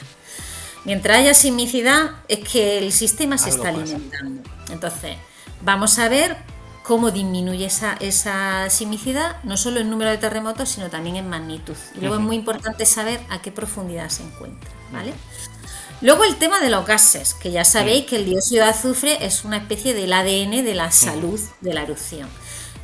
[0.84, 4.42] Mientras haya sismicidad es que el sistema se está alimentando.
[4.70, 5.16] Entonces,
[5.62, 6.36] vamos a ver
[6.82, 11.76] cómo disminuye esa, esa sismicidad, no solo en número de terremotos, sino también en magnitud.
[11.96, 14.70] Y luego es muy importante saber a qué profundidad se encuentra.
[14.92, 15.14] ¿vale?
[16.02, 19.44] Luego el tema de los gases, que ya sabéis que el dióxido de azufre es
[19.44, 22.28] una especie del ADN de la salud de la erupción.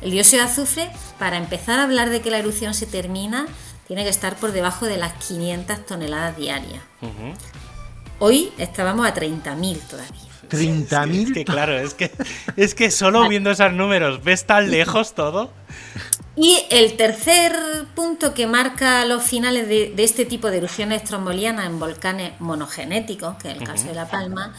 [0.01, 3.45] El dióxido de azufre, para empezar a hablar de que la erupción se termina,
[3.87, 6.81] tiene que estar por debajo de las 500 toneladas diarias.
[8.23, 10.21] Hoy estábamos a 30.000 todavía.
[10.47, 11.23] 30.000.
[11.25, 12.11] Es que, claro, es que,
[12.55, 15.49] es que solo viendo esos números, ¿ves tan lejos todo?
[16.35, 17.51] Y el tercer
[17.95, 23.49] punto que marca los finales de, este tipo de erupciones trombolianas en volcanes monogenéticos, que
[23.49, 24.53] es el caso de La Palma,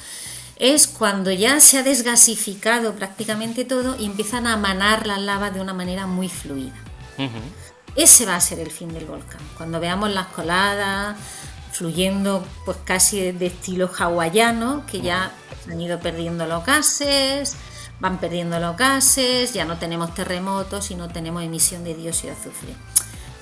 [0.56, 5.60] es cuando ya se ha desgasificado prácticamente todo y empiezan a manar las lavas de
[5.60, 6.74] una manera muy fluida.
[7.94, 9.40] Ese va a ser el fin del volcán.
[9.56, 11.16] Cuando veamos las coladas,
[11.72, 15.32] fluyendo pues casi de estilo hawaiano, que ya
[15.70, 17.56] han ido perdiendo los gases,
[17.98, 22.40] van perdiendo los gases, ya no tenemos terremotos y no tenemos emisión de dióxido de
[22.40, 22.74] azufre.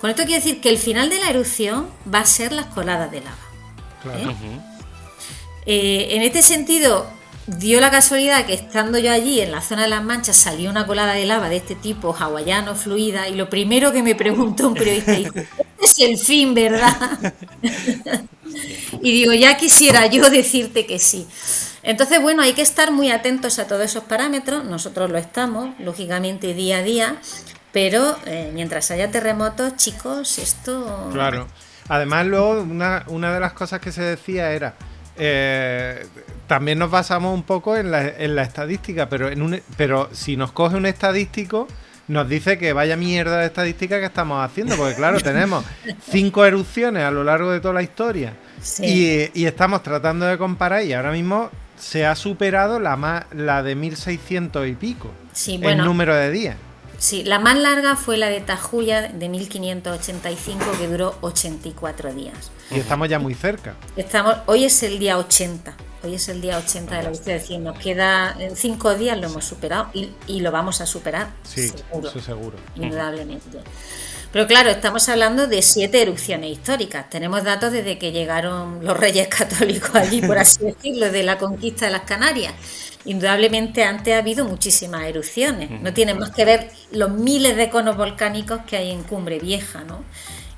[0.00, 3.10] Con esto quiero decir que el final de la erupción va a ser las coladas
[3.10, 4.18] de lava.
[4.18, 4.60] ¿eh?
[5.66, 7.06] Eh, en este sentido,
[7.46, 10.86] dio la casualidad que estando yo allí en la zona de las manchas salió una
[10.86, 14.74] colada de lava de este tipo, hawaiano, fluida, y lo primero que me preguntó un
[14.74, 15.48] periodista dice,
[15.82, 17.34] es el fin, ¿verdad?
[19.02, 21.26] y digo, ya quisiera yo decirte que sí.
[21.82, 26.52] Entonces, bueno, hay que estar muy atentos a todos esos parámetros, nosotros lo estamos, lógicamente,
[26.52, 27.16] día a día,
[27.72, 31.08] pero eh, mientras haya terremotos, chicos, esto...
[31.12, 31.48] Claro.
[31.88, 34.74] Además, luego, una, una de las cosas que se decía era...
[35.22, 36.06] Eh,
[36.46, 40.36] también nos basamos un poco en la, en la estadística, pero, en un, pero si
[40.36, 41.68] nos coge un estadístico,
[42.10, 45.64] nos dice que vaya mierda de estadística que estamos haciendo, porque claro, tenemos
[46.10, 48.34] cinco erupciones a lo largo de toda la historia
[48.80, 53.76] y, estamos tratando de comparar y ahora mismo se ha superado la, más, la de
[53.76, 56.56] 1600 y pico sí, en número de días.
[56.98, 62.50] Sí, la más larga fue la de Tajuya de 1585 que duró 84 días.
[62.72, 63.74] Y estamos ya muy cerca.
[63.96, 65.74] Estamos, hoy es el día 80.
[66.02, 67.72] Hoy es el día 80 de lo que estoy diciendo.
[67.72, 71.28] Nos queda en cinco días, lo hemos superado y, lo vamos a superar.
[71.42, 72.56] Sí, seguro, eso seguro.
[72.74, 73.58] Indudablemente.
[74.32, 77.10] Pero claro, estamos hablando de siete erupciones históricas.
[77.10, 81.86] Tenemos datos desde que llegaron los reyes católicos allí, por así decirlo, de la conquista
[81.86, 82.54] de las Canarias.
[83.04, 85.70] Indudablemente antes ha habido muchísimas erupciones.
[85.82, 89.84] No tienen más que ver los miles de conos volcánicos que hay en Cumbre Vieja,
[89.84, 90.04] ¿no?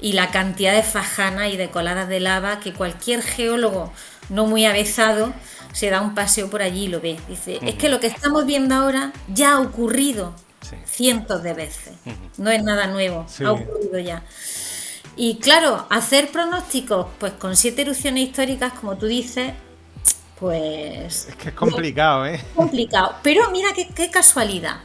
[0.01, 3.93] Y la cantidad de fajanas y de coladas de lava que cualquier geólogo
[4.33, 5.33] no muy avezado,
[5.73, 7.19] se da un paseo por allí y lo ve.
[7.29, 10.35] Dice, es que lo que estamos viendo ahora ya ha ocurrido
[10.87, 11.95] cientos de veces.
[12.39, 14.25] No es nada nuevo, ha ocurrido ya.
[15.17, 19.53] Y claro, hacer pronósticos, pues con siete erupciones históricas, como tú dices,
[20.41, 21.29] pues...
[21.29, 22.41] Es que es complicado, ¿eh?
[22.55, 23.17] Complicado.
[23.23, 24.81] Pero mira qué, qué casualidad.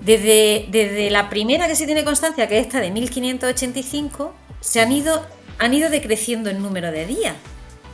[0.00, 4.92] Desde, desde, la primera que se tiene constancia, que es esta de 1585, se han
[4.92, 5.26] ido,
[5.58, 7.34] han ido decreciendo el número de días.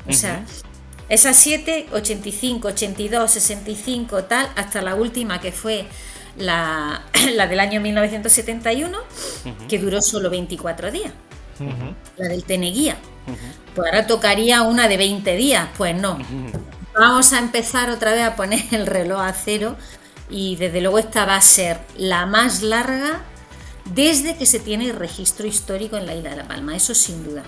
[0.06, 0.44] O sea,
[1.08, 5.86] esas 7, 85, 82, 65, tal, hasta la última que fue
[6.36, 7.02] la,
[7.48, 8.98] del año 1971,
[9.68, 11.12] que duró solo 24 días.
[12.16, 12.96] La del Teneguía.
[13.74, 15.68] Pues ahora tocaría una de 20 días.
[15.76, 16.18] Pues no.
[16.96, 19.76] Vamos a empezar otra vez a poner el reloj a cero
[20.30, 23.22] y desde luego esta va a ser la más larga
[23.86, 27.42] desde que se tiene registro histórico en la isla de La Palma, eso sin duda.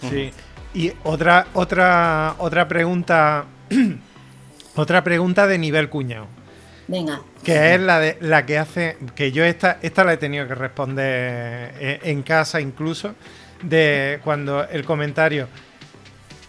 [0.00, 0.32] Sí.
[0.74, 3.44] Y otra, otra, otra pregunta.
[4.74, 6.26] otra pregunta de nivel cuñado.
[6.88, 7.22] Venga.
[7.44, 8.96] Que es la de la que hace.
[9.14, 13.14] Que yo esta, esta la he tenido que responder eh, en casa incluso.
[13.62, 15.48] De cuando el comentario.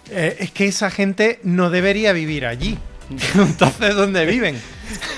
[0.10, 2.78] Eh, es que esa gente no debería vivir allí.
[3.36, 4.60] Entonces, ¿dónde viven?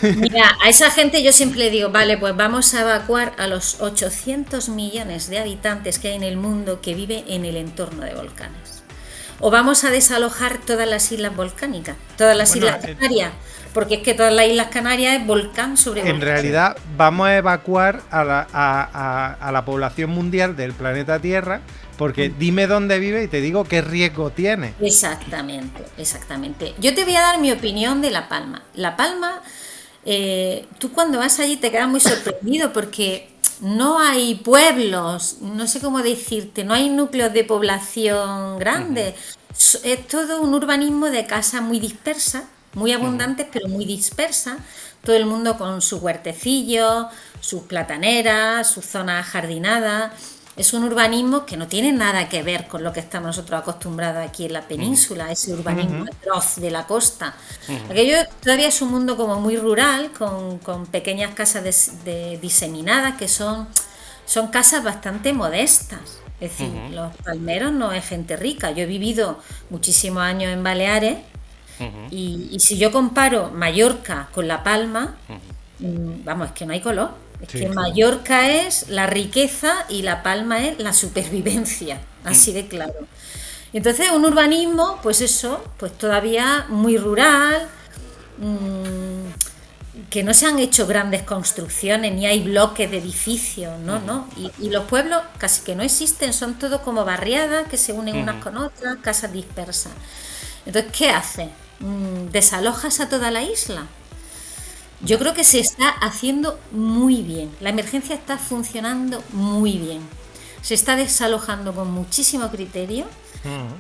[0.02, 4.70] Mira, a esa gente yo siempre digo, vale, pues vamos a evacuar a los 800
[4.70, 8.75] millones de habitantes que hay en el mundo que vive en el entorno de volcanes
[9.46, 13.32] o vamos a desalojar todas las islas volcánicas, todas las islas eh, Canarias,
[13.76, 16.16] porque es que todas las islas Canarias es volcán sobre volcán.
[16.16, 21.62] En realidad vamos a evacuar a la, a, la población mundial del planeta Tierra,
[21.96, 22.40] porque mm.
[22.40, 24.74] dime dónde vive y te digo qué riesgo tiene.
[24.82, 26.74] Exactamente, exactamente.
[26.80, 28.64] Yo te voy a dar mi opinión de La Palma.
[28.74, 29.44] La Palma,
[30.06, 35.80] eh, tú cuando vas allí te quedas muy sorprendido porque no hay pueblos, no sé
[35.80, 39.16] cómo decirte, no hay núcleos de población grandes.
[39.84, 42.44] es todo un urbanismo de casas muy dispersas,
[42.74, 44.58] muy abundantes, pero muy dispersas.
[45.04, 47.08] Todo el mundo con sus huertecillos,
[47.40, 50.12] sus plataneras, sus zonas jardinadas.
[50.58, 54.26] Es un urbanismo que no tiene nada que ver con lo que estamos nosotros acostumbrados
[54.26, 57.36] aquí en la península, ese urbanismo atroz de la costa.
[57.90, 61.92] Aquello todavía es un mundo como muy rural, con, pequeñas casas
[62.42, 63.68] diseminadas que son,
[64.26, 66.22] son casas bastante modestas.
[66.40, 68.72] Es decir, los palmeros no es gente rica.
[68.72, 69.40] Yo he vivido
[69.70, 71.18] muchísimos años en Baleares
[72.12, 75.16] y, si yo comparo Mallorca con La Palma,
[75.80, 77.25] mm, vamos, es que no hay color.
[77.46, 83.08] Es que Mallorca es la riqueza y La Palma es la supervivencia, así de claro.
[83.74, 87.68] Entonces, un urbanismo, pues eso, pues todavía muy rural,
[88.38, 94.30] mm, que no se han hecho grandes construcciones, ni hay bloques de edificios, no, no.
[94.60, 98.42] Y, los pueblos casi que no existen, son todo como barriadas que se unen unas
[98.42, 99.92] con otras, casas dispersas.
[100.66, 101.50] Entonces, ¿qué hace?
[101.80, 103.88] Mm, ¿Desalojas a toda la isla?
[105.02, 107.52] Yo creo que se está haciendo muy bien.
[107.60, 110.02] La emergencia está funcionando muy bien.
[110.62, 113.06] Se está desalojando con muchísimo criterio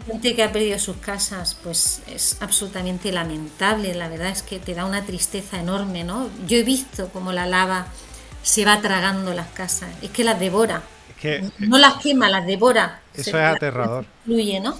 [0.05, 3.95] Gente que ha perdido sus casas, pues es absolutamente lamentable.
[3.95, 6.29] La verdad es que te da una tristeza enorme, ¿no?
[6.47, 7.87] Yo he visto cómo la lava
[8.43, 9.89] se va tragando las casas.
[10.03, 10.83] Es que las devora.
[11.57, 13.01] no las quema, las devora.
[13.15, 14.05] Eso es aterrador.
[14.23, 14.77] Fluye, ¿no?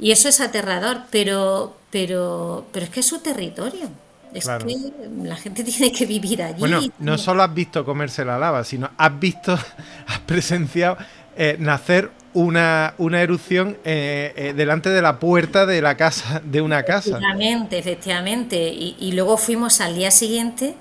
[0.00, 3.88] Y eso es aterrador, pero, pero, pero es que es su territorio.
[4.34, 4.76] Es que
[5.22, 6.60] la gente tiene que vivir allí.
[6.60, 9.52] Bueno, no solo has visto comerse la lava, sino has visto,
[10.06, 10.96] has presenciado
[11.36, 16.60] eh, nacer una, una erupción eh, eh, delante de la puerta de la casa, de
[16.60, 17.10] una casa.
[17.10, 18.68] Efectivamente, efectivamente.
[18.68, 20.74] Y, luego fuimos al día siguiente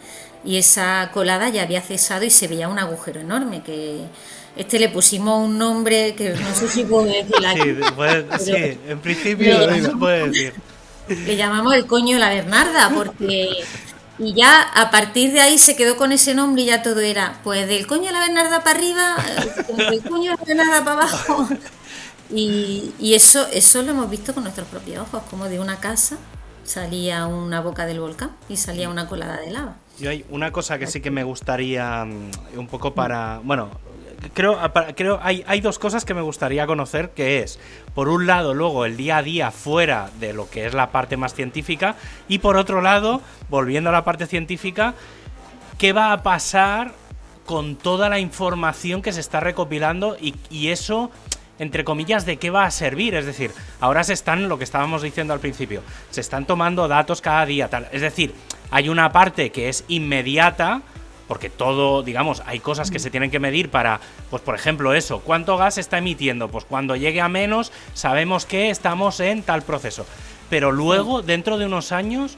[0.44, 4.00] y esa colada ya había cesado y se veía un agujero enorme que
[4.58, 7.36] este le pusimos un nombre que no sé si puedo decir
[8.40, 10.54] Sí, sí en principio se puede decir.
[11.26, 13.50] Le llamamos el coño de la Bernarda porque
[14.20, 17.40] y ya a partir de ahí se quedó con ese nombre y ya todo era,
[17.44, 19.16] pues del coño de la Bernarda para arriba,
[19.90, 21.48] del coño de la Bernarda para abajo.
[22.34, 26.18] Y, eso, eso lo hemos visto con nuestros propios ojos, como de una casa
[26.64, 29.76] salía una boca del volcán y salía una colada de lava.
[30.00, 33.70] Y hay una cosa que sí que me gustaría mm, un poco para, bueno,
[34.34, 34.60] creo,
[34.96, 37.60] creo hay, hay dos cosas que me gustaría conocer, que es,
[37.94, 41.18] por un lado, luego el día a día fuera de lo que es la parte
[41.18, 41.96] más científica,
[42.28, 44.94] y por otro lado, volviendo a la parte científica,
[45.78, 46.94] ¿qué va a pasar
[47.46, 51.12] con toda la información que se está recopilando y, y eso
[51.62, 53.14] entre comillas, de qué va a servir.
[53.14, 57.22] Es decir, ahora se están, lo que estábamos diciendo al principio, se están tomando datos
[57.22, 57.70] cada día.
[57.70, 57.88] Tal.
[57.92, 58.34] Es decir,
[58.72, 60.82] hay una parte que es inmediata,
[61.32, 65.22] porque todo, digamos, hay cosas que se tienen que medir para, pues por ejemplo eso,
[65.22, 66.50] ¿cuánto gas está emitiendo?
[66.50, 70.06] Pues cuando llegue a menos sabemos que estamos en tal proceso.
[70.50, 72.36] Pero luego, dentro de unos años,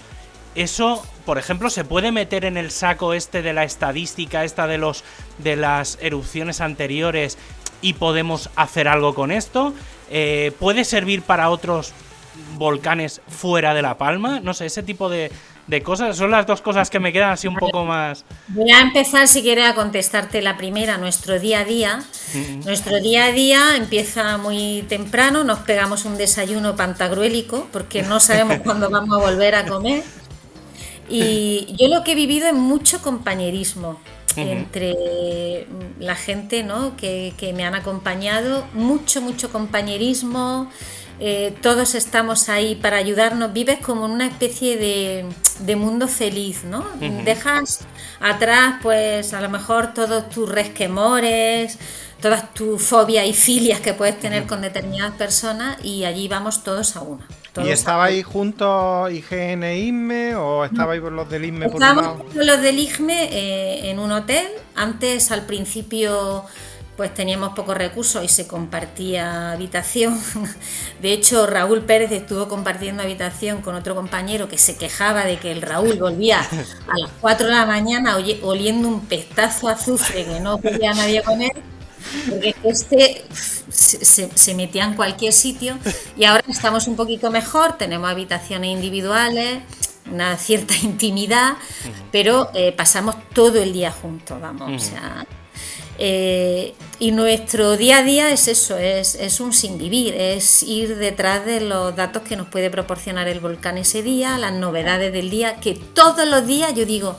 [0.54, 4.78] eso, por ejemplo, se puede meter en el saco este de la estadística, esta de
[4.78, 5.04] los
[5.40, 7.40] de las erupciones anteriores
[7.82, 9.74] y podemos hacer algo con esto.
[10.12, 11.94] Eh, puede servir para otros
[12.60, 15.32] volcanes fuera de La Palma, no sé, ese tipo de,
[15.68, 16.18] de cosas.
[16.18, 18.26] Son las dos cosas que me quedan así un poco más.
[18.50, 22.04] Voy a empezar, si quieres, a contestarte la primera, nuestro día a día.
[22.66, 28.58] Nuestro día a día empieza muy temprano, nos pegamos un desayuno pantagruélico porque no sabemos
[28.64, 30.04] cuándo vamos a volver a comer.
[31.10, 34.00] Y yo lo que he vivido es mucho compañerismo
[34.36, 35.68] entre
[36.00, 36.96] la gente ¿no?
[36.98, 40.70] que, que me han acompañado, mucho, mucho compañerismo.
[41.26, 46.86] Eh, todos estamos ahí para ayudarnos, vives como en una especie de, mundo feliz, ¿no?
[47.24, 47.86] Dejas
[48.20, 51.80] atrás, pues a lo mejor todos tus resquemores,
[52.22, 56.98] todas tus fobias y filias que puedes tener con determinadas personas y allí vamos todos
[56.98, 57.26] a una.
[57.64, 62.26] ¿Y estabais juntos IGN e ISME o estabais con los del ISME por un lado?
[62.34, 64.46] con los del IGME eh, en un hotel.
[64.76, 66.44] Antes, al principio
[66.96, 70.20] pues teníamos pocos recursos y se compartía habitación.
[71.02, 75.52] De hecho, Raúl Pérez estuvo compartiendo habitación con otro compañero que se quejaba de que
[75.52, 80.60] el Raúl volvía a las 4 de la mañana oliendo un pestazo azufre que no
[80.60, 81.52] podía nadie comer,
[82.30, 83.26] porque este
[83.72, 85.80] se, se, metía en cualquier sitio
[86.16, 89.64] y ahora estamos un poquito mejor, tenemos habitaciones individuales,
[90.12, 91.54] una cierta intimidad,
[92.12, 95.26] pero eh, pasamos todo el día juntos, vamos, o sea
[96.00, 100.98] eh, y nuestro día a día es eso, es, es, un sin vivir, es ir
[100.98, 105.30] detrás de los datos que nos puede proporcionar el volcán ese día, las novedades del
[105.30, 107.16] día, que todos los días yo digo,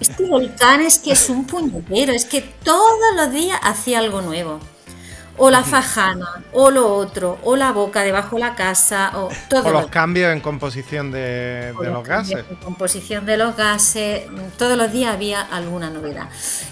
[0.00, 4.60] este volcán es que es un puñetero, es que todos los días hacía algo nuevo.
[5.36, 9.68] O la fajana, o lo otro, o la boca debajo de la casa, o todo.
[9.68, 12.44] O los cambios en composición de, los, gases.
[12.48, 14.24] En composición de los gases,
[14.56, 16.28] todos los días había alguna novedad.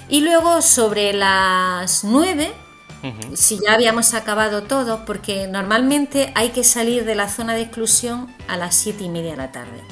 [0.08, 2.52] Y luego sobre las 9,
[3.34, 8.32] si ya habíamos acabado todo, porque normalmente hay que salir de la zona de exclusión
[8.46, 9.82] a las 7 y media de la tarde.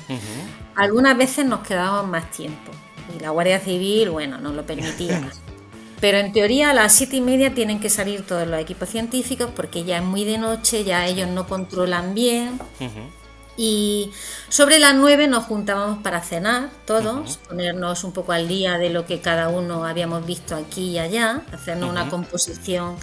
[0.76, 2.70] Algunas veces nos quedábamos más tiempo
[3.16, 5.28] y la Guardia Civil, bueno, nos lo permitía.
[6.00, 9.50] Pero en teoría a las siete y media tienen que salir todos los equipos científicos
[9.54, 12.58] porque ya es muy de noche, ya ellos no controlan bien.
[13.56, 14.10] Y
[14.48, 19.04] sobre las nueve nos juntábamos para cenar todos, ponernos un poco al día de lo
[19.04, 22.96] que cada uno habíamos visto aquí y allá, hacernos una composición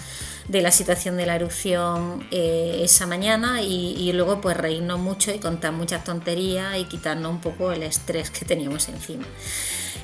[0.48, 5.30] de la situación de la erupción eh, esa mañana y, y, luego pues reírnos mucho
[5.30, 9.26] y contar muchas tonterías y quitarnos un poco el estrés que teníamos encima.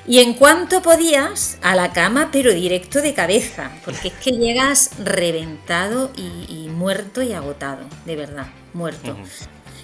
[0.07, 4.91] Y en cuanto podías, a la cama, pero directo de cabeza, porque es que llegas
[5.03, 9.17] reventado y, muerto y agotado, de verdad, muerto.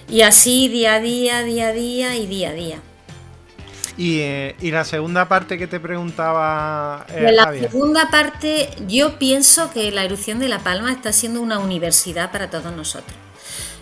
[0.07, 2.81] Y así día a día, día a día y día a día.
[4.01, 7.05] Y, eh, la segunda parte que te preguntaba.
[7.09, 11.59] Eh, la segunda parte, yo pienso que la erupción de La Palma está siendo una
[11.59, 13.15] universidad para todos nosotros.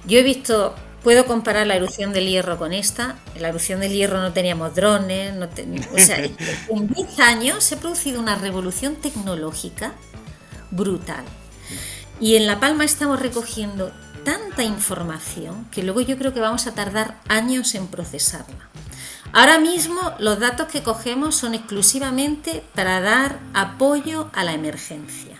[0.05, 3.15] Yo he visto Puedo comparar la erupción del hierro con esta.
[3.33, 5.33] En la erupción del hierro no teníamos drones.
[5.93, 6.17] o sea,
[6.69, 9.93] en 10 años se ha producido una revolución tecnológica
[10.71, 11.23] brutal.
[12.19, 13.93] Y en La Palma estamos recogiendo
[14.25, 18.67] tanta información que luego yo creo que vamos a tardar años en procesarla.
[19.31, 25.35] Ahora mismo los datos que cogemos son exclusivamente para dar apoyo a la emergencia.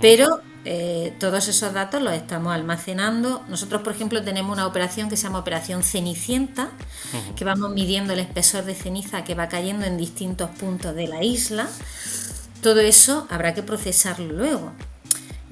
[0.00, 3.42] Pero eh, todos esos datos los estamos almacenando.
[3.48, 6.70] Nosotros, por ejemplo, tenemos una operación que se llama Operación Cenicienta,
[7.36, 11.22] que vamos midiendo el espesor de ceniza que va cayendo en distintos puntos de la
[11.22, 11.68] isla.
[12.62, 14.72] Todo eso habrá que procesarlo luego.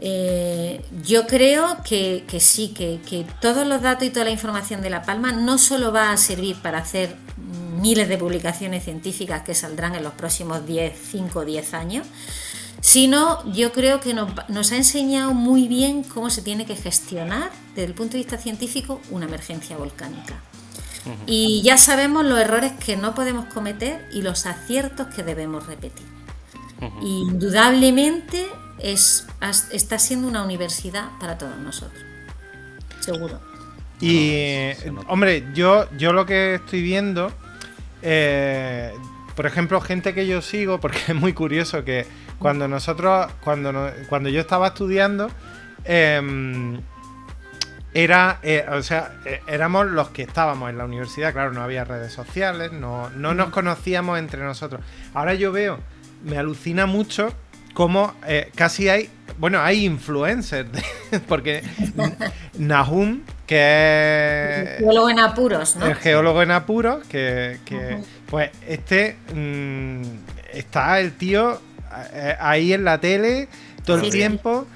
[0.01, 4.91] Eh, yo creo que, sí, que, que, todos los datos y toda la información de
[4.91, 7.17] La Palma no solo va a servir para hacer
[7.81, 12.07] miles de publicaciones científicas que saldrán en los próximos 10, 5 o 10 años,
[12.81, 17.85] sino yo creo que nos, ha enseñado muy bien cómo se tiene que gestionar desde
[17.85, 20.41] el punto de vista científico una emergencia volcánica.
[21.27, 26.07] Y ya sabemos los errores que no podemos cometer y los aciertos que debemos repetir.
[27.01, 28.47] Indudablemente
[28.81, 29.27] es,
[29.73, 32.03] está siendo una universidad para todos nosotros.
[33.01, 33.41] Seguro.
[34.01, 34.71] Y,
[35.09, 37.33] hombre, yo, yo lo que estoy viendo,
[38.03, 38.93] eh,
[39.35, 42.07] por ejemplo, gente que yo sigo, porque es muy curioso que
[42.39, 45.31] cuando nosotros, cuando, cuando yo estaba estudiando,
[45.85, 46.81] em,
[47.95, 51.85] era, eh, o sea, eh, éramos los que estábamos en la universidad, claro, no había
[51.85, 54.83] redes sociales, no, no nos conocíamos entre nosotros.
[55.15, 55.81] Ahora yo veo,
[56.25, 57.33] me alucina mucho
[57.79, 59.09] cómo eh, casi hay,
[59.39, 60.69] bueno, hay influencers,
[61.29, 61.63] porque
[62.59, 64.69] Nahum, que es...
[64.71, 65.87] El geólogo en apuros, ¿no?
[65.87, 67.61] El geólogo en apuros, que,
[68.29, 70.03] pues este, mm,
[70.55, 71.61] está el tío
[72.15, 73.47] eh, ahí en la tele
[73.85, 74.67] todo el tiempo.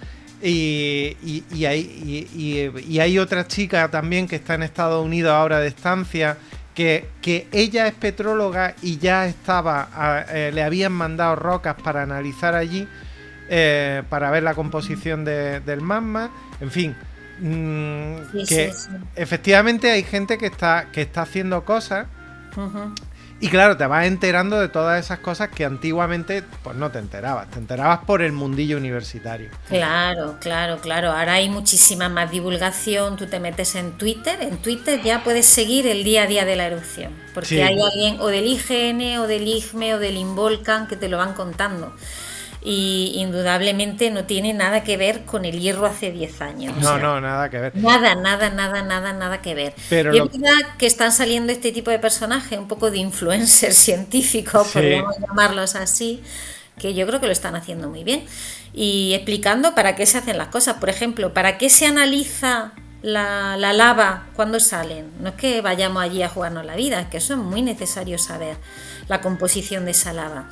[0.41, 2.29] Y, y, hay,
[2.87, 6.37] y, hay, otra chica también que está en Estados Unidos ahora de estancia.
[6.75, 12.55] Que, que ella es petróloga y ya estaba, eh, le habían mandado rocas para analizar
[12.55, 12.89] allí,
[13.51, 16.31] eh, para ver la composición del magma.
[16.61, 16.97] En fin,
[17.41, 18.73] mm, que
[19.17, 22.07] efectivamente hay gente que está, que está haciendo cosas.
[23.43, 27.51] Y claro, te vas enterando de todas esas cosas que antiguamente pues no te enterabas,
[27.51, 29.51] te enterabas por el mundillo universitario.
[29.69, 31.11] Claro, claro, claro.
[31.11, 35.89] Ahora hay muchísima más divulgación, tú te metes en Twitter, en Twitter ya puedes seguir
[35.89, 39.49] el día a día de la erupción, porque hay alguien o del IGN o del
[39.49, 41.93] IGME o del Involcan que te lo van contando
[42.65, 46.77] y indudablemente no tiene nada que ver con el hierro hace 10 años.
[46.79, 47.77] No, no, nada que ver.
[47.77, 49.75] Nada, nada, nada, nada, nada que ver.
[49.89, 53.77] Pero y es verdad que están saliendo este tipo de personajes, un poco de influencers
[53.77, 56.23] científicos, podríamos llamarlos así,
[56.79, 58.25] que yo creo que lo están haciendo muy bien.
[58.73, 60.77] Y explicando para qué se hacen las cosas.
[60.77, 65.11] Por ejemplo, para qué se analiza la, la, lava cuando salen.
[65.21, 68.19] No es que vayamos allí a jugarnos la vida, es que eso es muy necesario
[68.19, 68.57] saber
[69.09, 70.49] la composición de esa lava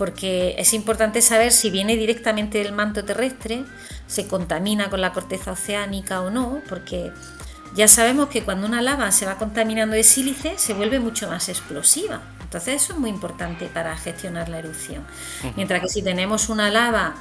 [0.00, 3.66] porque es importante saber si viene directamente del manto terrestre,
[4.06, 7.12] se contamina con la corteza oceánica o no, porque
[7.74, 11.50] ya sabemos que cuando una lava se va contaminando de sílice se vuelve mucho más
[11.50, 12.22] explosiva.
[12.40, 15.04] Entonces eso es muy importante para gestionar la erupción.
[15.54, 17.16] Mientras que si tenemos una lava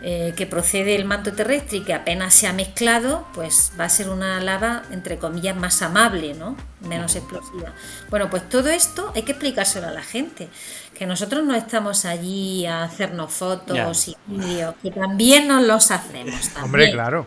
[0.00, 3.88] eh, que procede del manto terrestre y que apenas se ha mezclado, pues va a
[3.88, 6.56] ser una lava, entre comillas, más amable, ¿no?
[6.82, 7.72] Menos explosiva.
[8.08, 10.48] Bueno, pues todo esto hay que explicárselo a la gente,
[10.96, 16.48] que nosotros no estamos allí a hacernos fotos y vídeos, que también nos los hacemos.
[16.62, 17.26] Hombre, claro.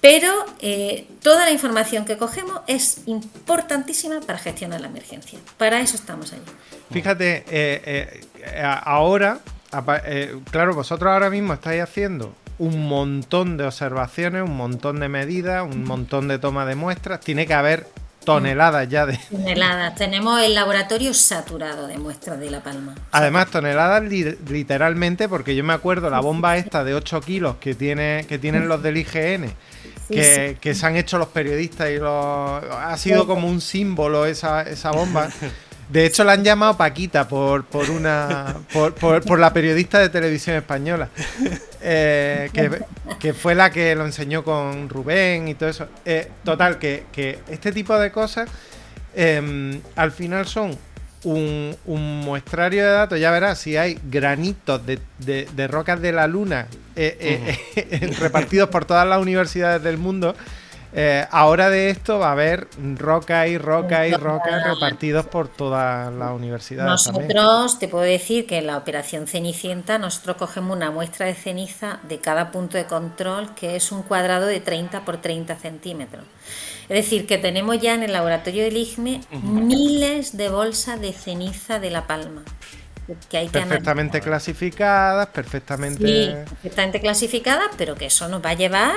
[0.00, 5.38] Pero eh, toda la información que cogemos es importantísima para gestionar la emergencia.
[5.56, 6.42] Para eso estamos allí.
[6.90, 8.26] Fíjate, eh,
[8.84, 9.40] ahora
[10.04, 15.62] eh, claro, vosotros ahora mismo estáis haciendo un montón de observaciones, un montón de medidas,
[15.62, 17.20] un montón de toma de muestras.
[17.20, 17.86] Tiene que haber
[18.24, 19.18] toneladas ya de.
[19.30, 19.94] Toneladas.
[19.94, 22.94] Tenemos el laboratorio saturado de muestras de La Palma.
[23.12, 28.26] Además, toneladas literalmente, porque yo me acuerdo la bomba esta de 8 kilos que, tiene,
[28.28, 29.52] que tienen los del IGN.
[30.08, 32.10] que, que, se han hecho los periodistas y los.
[32.10, 35.28] Ha sido como un símbolo esa, esa bomba.
[35.88, 41.08] De hecho, la han llamado Paquita por, por una por, la periodista de televisión española,
[41.80, 42.50] eh,
[43.18, 45.88] que, fue la que lo enseñó con Rubén y todo eso.
[46.04, 48.50] Eh, total, que, este tipo de cosas
[49.14, 50.76] em, al final son
[51.24, 53.18] un, muestrario de datos.
[53.18, 56.66] Ya verás, si hay granitos de, rocas de la luna
[56.96, 60.36] eh, repartidos por todas las universidades del mundo
[60.92, 62.66] eh, ahora de esto va a haber
[62.96, 66.90] roca y roca y roca repartidos por todas las universidades.
[66.90, 72.00] Nosotros, te puedo decir que en la operación Cenicienta, nosotros cogemos una muestra de ceniza
[72.08, 76.24] de cada punto de control, que es un cuadrado de 30 por 30 centímetros.
[76.88, 81.78] Es decir, que tenemos ya en el laboratorio del IGME miles de bolsas de ceniza
[81.78, 82.42] de La Palma.
[83.28, 86.06] Que hay perfectamente clasificadas, perfectamente...
[86.06, 88.94] Sí, perfectamente clasificadas, pero que eso nos va a llevar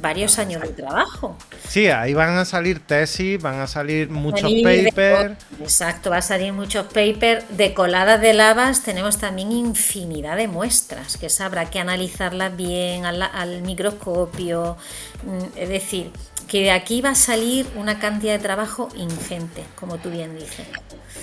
[0.00, 1.36] varios años de trabajo.
[1.68, 5.36] Sí, ahí van a salir tesis, van a salir muchos papers.
[5.60, 7.44] Exacto, va a salir muchos papers.
[7.50, 13.62] De coladas de lavas tenemos también infinidad de muestras, que habrá que analizarlas bien al,
[13.62, 14.76] microscopio.
[15.24, 16.10] Mm, es decir,
[16.48, 20.66] que de aquí va a salir una cantidad de trabajo ingente, como tú bien dices.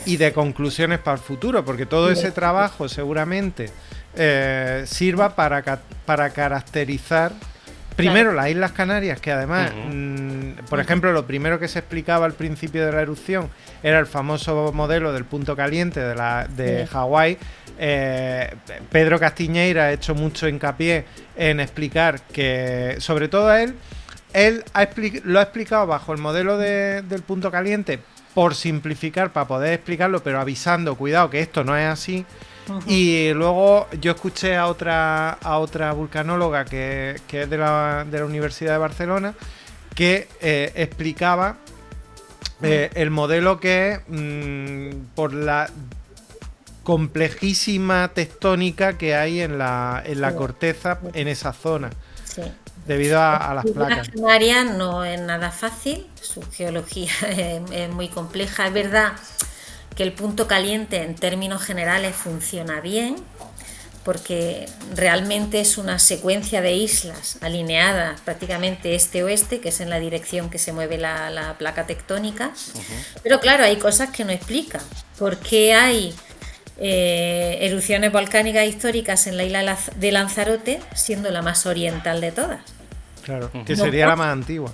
[0.05, 3.69] Y de conclusiones para el futuro, porque todo ese trabajo seguramente
[4.15, 7.31] eh, sirva para, para caracterizar
[7.95, 12.33] Primero, las Islas Canarias, que además, mm, por ejemplo, lo primero que se explicaba al
[12.33, 13.49] principio de la erupción
[13.83, 17.37] era el famoso modelo del punto caliente de, la, de Hawái.
[17.77, 18.53] Eh,
[18.91, 21.05] Pedro Castiñeira ha hecho mucho hincapié
[21.35, 23.75] en explicar que, sobre todo a él,
[24.33, 24.63] él
[25.23, 27.99] lo ha explicado bajo el modelo del punto caliente
[28.33, 32.25] por simplificar, para poder explicarlo, pero avisando, cuidado, que esto no es así.
[32.87, 38.77] Y luego yo escuché a otra, a otra vulcanóloga que, es de la, Universidad de
[38.77, 39.33] Barcelona
[39.93, 41.57] que eh, explicaba
[42.61, 45.69] eh, el modelo que mm, por la
[46.83, 51.89] complejísima tectónica que hay en la, en la corteza en esa zona.
[52.85, 54.09] Debido a, las placas.
[54.15, 57.11] La no es nada fácil, su geología
[57.71, 58.67] es muy compleja.
[58.67, 59.13] Es verdad
[59.95, 63.15] que el punto caliente en términos generales funciona bien,
[64.03, 64.65] porque
[64.95, 70.57] realmente es una secuencia de islas alineadas prácticamente este-oeste, que es en la dirección que
[70.57, 72.51] se mueve la, placa tectónica.
[73.21, 74.81] Pero claro, hay cosas que no explica.
[75.17, 76.13] ¿Por qué hay
[76.77, 82.61] eh, erupciones volcánicas históricas en la isla de Lanzarote, siendo la más oriental de todas?
[83.23, 84.73] Claro, que sería la más antigua.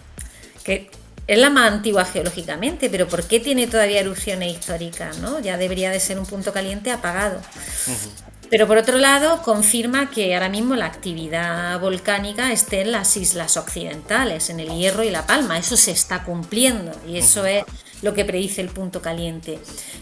[0.64, 0.90] Que
[1.28, 5.20] es la más antigua geológicamente, pero ¿por qué tiene todavía erupciones históricas?
[5.20, 5.40] ¿no?
[5.40, 7.40] Ya debería de ser un punto caliente apagado.
[8.50, 13.58] Pero por otro lado, confirma que ahora mismo la actividad volcánica esté en las islas
[13.58, 15.60] occidentales, en el Hierro y La Palma.
[15.60, 17.64] Eso se está cumpliendo y eso es
[18.02, 19.60] lo que predice el punto caliente.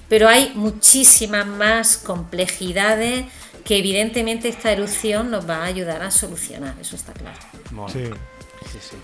[0.07, 3.25] Pero hay muchísimas más complejidades
[3.63, 7.37] que evidentemente esta erupción nos va a ayudar a solucionar, eso está claro.
[7.91, 8.05] Sí,
[8.71, 8.95] sí, sí.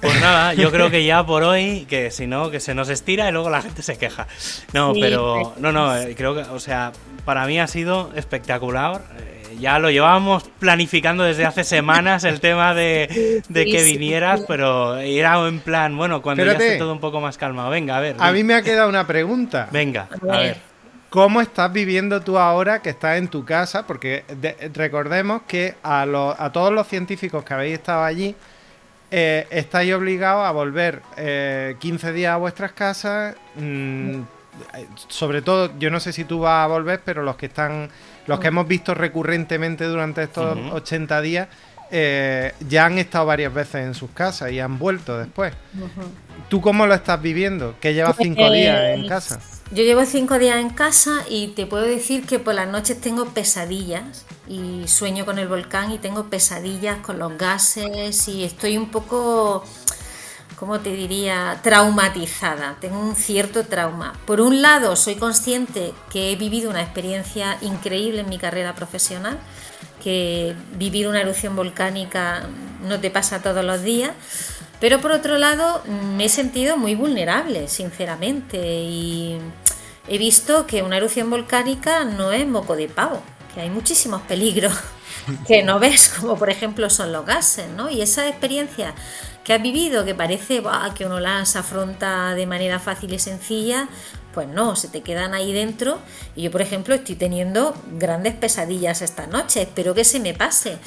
[0.00, 3.28] Pues nada, yo creo que ya por hoy, que si no, que se nos estira
[3.28, 4.26] y luego la gente se queja.
[4.72, 6.92] No, pero no, no, eh, creo que, o sea,
[7.24, 9.02] para mí ha sido espectacular.
[9.18, 15.46] Eh, ya lo llevábamos planificando desde hace semanas el tema de, que vinieras, pero era
[15.46, 17.70] en plan, bueno, cuando ya esté todo un poco más calmado.
[17.70, 18.16] Venga, a ver.
[18.18, 19.68] A mí me ha quedado una pregunta.
[19.70, 20.70] Venga, a ver.
[21.08, 23.84] ¿Cómo estás viviendo tú ahora que estás en tu casa?
[23.84, 24.24] Porque
[24.74, 28.36] recordemos que a, a todos los científicos que habéis estado allí,
[29.12, 33.34] eh, estáis obligados a volver 15 eh, días a vuestras casas.
[33.56, 34.20] Mm,
[35.08, 37.88] sobre todo, yo no sé si tú vas a volver, pero los que están,
[38.30, 41.48] los que hemos visto recurrentemente durante estos 80 días,
[41.90, 45.52] eh, ya han estado varias veces en sus casas y han vuelto después.
[46.48, 47.74] ¿Tú cómo lo estás viviendo?
[47.80, 49.40] Que llevas cinco días en casa.
[49.72, 53.26] yo llevo cinco días en casa y te puedo decir que por las noches tengo
[53.30, 58.90] pesadillas y sueño con el volcán y tengo pesadillas con los gases y estoy un
[58.90, 59.64] poco,
[60.60, 62.76] ¿cómo te diría?, traumatizada.
[62.82, 64.12] Tengo un cierto trauma.
[64.26, 69.38] Por un lado, soy consciente que he vivido una experiencia increíble en mi carrera profesional,
[70.04, 72.46] que vivir una erupción volcánica
[72.86, 74.12] no te pasa todos los días.
[74.80, 75.82] Pero por otro lado,
[76.16, 79.38] me he sentido muy vulnerable, sinceramente, y
[80.08, 83.22] he visto que una erupción volcánica no es moco de pavo,
[83.54, 84.72] que hay muchísimos peligros
[85.46, 87.90] que no ves, como por ejemplo son los gases, ¿no?
[87.90, 88.94] Y esa experiencia
[89.44, 90.62] que has vivido, que parece
[90.94, 93.88] que uno las afronta de manera fácil y sencilla,
[94.32, 95.98] pues no, se te quedan ahí dentro.
[96.36, 99.62] Y yo, por ejemplo, estoy teniendo grandes pesadillas esta noche.
[99.62, 100.78] Espero que se me pase.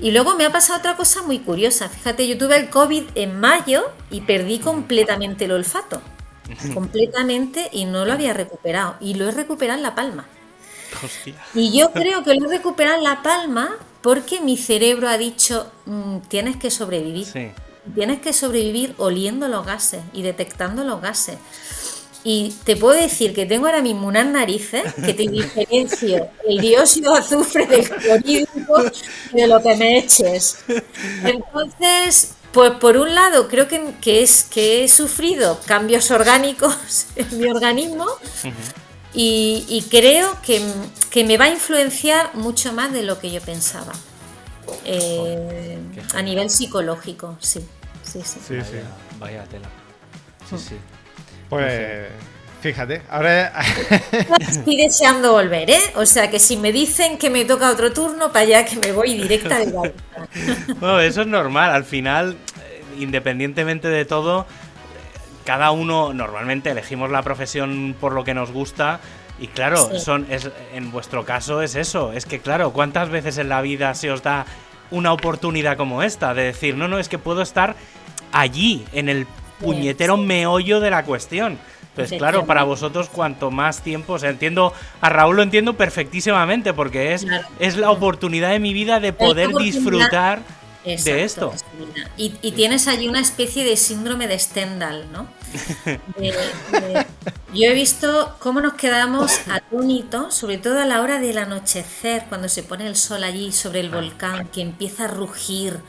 [0.00, 1.88] Y luego me ha pasado otra cosa muy curiosa.
[1.88, 6.02] Fíjate, yo tuve el COVID en mayo y perdí completamente el olfato.
[6.74, 8.96] completamente y no lo había recuperado.
[9.00, 10.26] Y lo he recuperado en La Palma.
[11.54, 15.70] Y yo creo que lo he recuperado en La Palma porque mi cerebro ha dicho,
[15.86, 17.26] mm, tienes que sobrevivir.
[17.94, 21.38] Tienes que sobrevivir oliendo los gases y detectando los gases.
[22.22, 27.14] Y te puedo decir que tengo ahora mismo unas narices que te diferencio el dióxido
[27.14, 28.82] de azufre del clorhídrico
[29.32, 30.58] de lo que me eches.
[31.24, 37.38] Entonces, pues por un lado creo que, que, es, que he sufrido cambios orgánicos en
[37.38, 38.06] mi organismo
[39.12, 40.62] y, creo que,
[41.10, 43.92] que, me va a influenciar mucho más de lo que yo pensaba.
[44.84, 45.78] Eh,
[46.14, 47.60] a nivel psicológico, sí.
[48.02, 48.40] Sí, sí.
[48.46, 48.78] sí, sí.
[49.18, 49.68] Vaya, tela.
[50.48, 50.76] Sí, sí.
[51.48, 52.08] Pues
[52.60, 53.52] fíjate, ahora...
[54.40, 55.80] Estoy deseando volver, ¿eh?
[55.96, 58.92] O sea que si me dicen que me toca otro turno, para allá que me
[58.92, 59.80] voy directa de la
[60.78, 61.72] Bueno, eso es normal.
[61.72, 64.46] Al final, eh, independientemente de todo,
[65.44, 69.00] cada uno normalmente elegimos la profesión por lo que nos gusta.
[69.38, 72.12] Y claro, son, es, en vuestro caso es eso.
[72.12, 74.44] Es que claro, ¿cuántas veces en la vida se os da
[74.90, 76.34] una oportunidad como esta?
[76.34, 77.74] De decir, no, no, es que puedo estar
[78.32, 79.26] allí, en el
[79.60, 81.58] puñetero meollo de la cuestión.
[81.94, 86.72] Pues claro, para vosotros cuanto más tiempo, o sea, entiendo, a Raúl lo entiendo perfectísimamente
[86.72, 87.26] porque es,
[87.58, 90.40] es la oportunidad de mi vida de poder disfrutar
[90.84, 91.52] de esto.
[92.16, 95.28] Y, tienes allí una especie de síndrome de Stendhal, ¿no?
[97.54, 102.48] yo he visto cómo nos quedamos atónitos, sobre todo a la hora del anochecer, cuando
[102.48, 105.80] se pone el sol allí sobre el volcán, que empieza a rugir.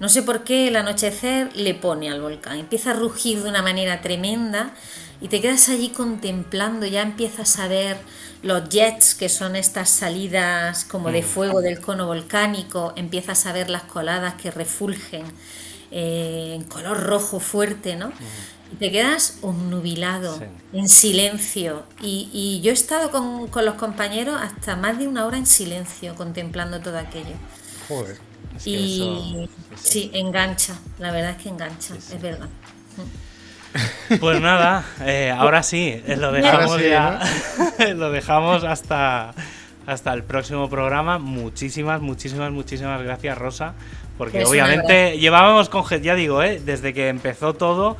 [0.00, 3.62] No sé por qué el anochecer le pone al volcán, empieza a rugir de una
[3.62, 4.74] manera tremenda
[5.20, 7.98] y te quedas allí contemplando, ya empiezas a ver
[8.42, 11.24] los jets, que son estas salidas como de mm.
[11.24, 15.24] fuego del cono volcánico, empiezas a ver las coladas que refulgen
[15.90, 18.08] eh, en color rojo fuerte, ¿no?
[18.08, 18.72] Mm.
[18.72, 20.40] Y te quedas obnubilado,
[20.72, 21.84] en silencio.
[22.00, 26.14] Y, yo he estado con, con los compañeros hasta más de una hora en silencio,
[26.14, 27.34] contemplando todo aquello.
[27.88, 28.32] Joder
[28.64, 32.48] y sí, engancha, la verdad es que engancha, es verdad.
[34.20, 37.20] Pues nada, eh, ahora sí, lo dejamos ya,
[37.94, 39.34] lo dejamos hasta,
[39.86, 41.18] hasta el próximo programa.
[41.18, 43.74] Muchísimas, muchísimas, muchísimas gracias, Rosa,
[44.18, 47.96] porque obviamente llevábamos con, ya digo, eh, desde que empezó todo,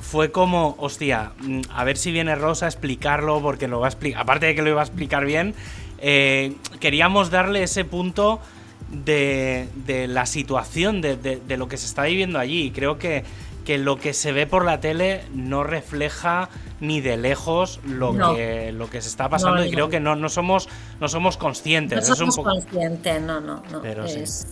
[0.00, 3.90] fue como, hostia, mm, a ver si viene Rosa a explicarlo, porque lo va a
[3.90, 5.54] explicar, aparte de que lo iba a explicar bien,
[5.98, 8.40] eh, queríamos darle ese punto
[8.90, 12.70] de, de la situación, de, de, lo que se está viviendo allí.
[12.70, 13.24] creo que,
[13.66, 16.48] que lo que se ve por la tele no refleja
[16.80, 20.28] ni de lejos lo, que, lo que se está pasando y creo que no, no,
[20.28, 20.68] somos,
[21.00, 22.08] no somos conscientes.
[22.08, 23.82] No somos conscientes, no, no, no.
[23.82, 24.46] Pero es,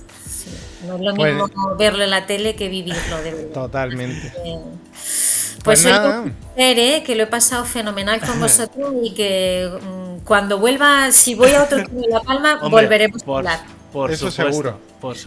[0.84, 3.52] No es lo pues mismo verlo en la tele que vivirlo de verdad.
[3.52, 4.32] Totalmente.
[4.34, 6.24] Pues, pues nada.
[6.56, 7.02] ¿eh?
[7.06, 11.62] que lo he pasado fenomenal con vosotros y que mm, cuando vuelva, si voy a
[11.62, 13.60] otro de La Palma, volveremos a hablar.
[13.94, 14.80] Por eso seguro.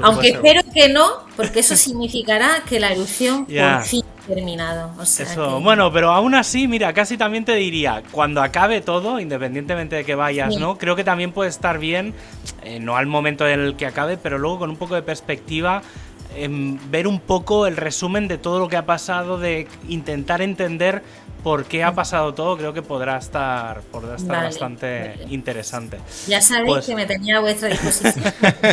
[0.03, 1.07] Aunque espero que no,
[1.37, 4.91] porque eso significará que la erupción por fin ha terminado.
[5.01, 10.03] eso, bueno, pero aún así, mira, casi también te diría, cuando acabe todo, independientemente de
[10.03, 10.77] que vayas, ¿no?
[10.77, 12.13] Creo que también puede estar bien,
[12.63, 15.81] eh, no al momento en el que acabe, pero luego con un poco de perspectiva
[16.89, 21.01] ver un poco el resumen de todo lo que ha pasado, de intentar entender
[21.47, 25.97] por qué ha pasado todo, creo que podrá estar, podrá estar bastante interesante.
[26.27, 28.25] Ya sabéis pues que me tenía a vuestra disposición.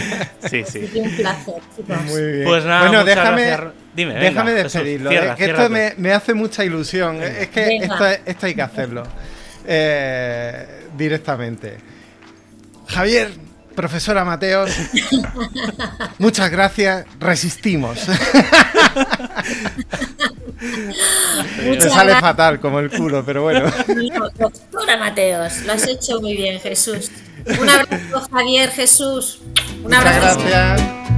[0.50, 0.90] sí, sí.
[0.92, 2.02] un placer, chicos.
[2.06, 2.44] Muy bien.
[2.48, 3.56] Pues nada, bueno, déjame,
[3.94, 7.22] Dime, déjame despedirlo, eh, que esto me, hace mucha ilusión.
[7.22, 9.04] Es que esto, hay que hacerlo
[9.68, 11.76] eh, directamente.
[12.88, 13.30] Javier,
[13.74, 14.70] Profesora Mateos,
[16.18, 17.06] muchas gracias.
[17.18, 17.98] Resistimos.
[21.78, 23.70] Te sale fatal como el culo, pero bueno.
[24.38, 27.10] doctora Mateos, lo has hecho muy bien, Jesús.
[27.46, 29.40] Un abrazo, Javier, Jesús.
[29.82, 30.40] Un abrazo.
[30.46, 31.13] gracias.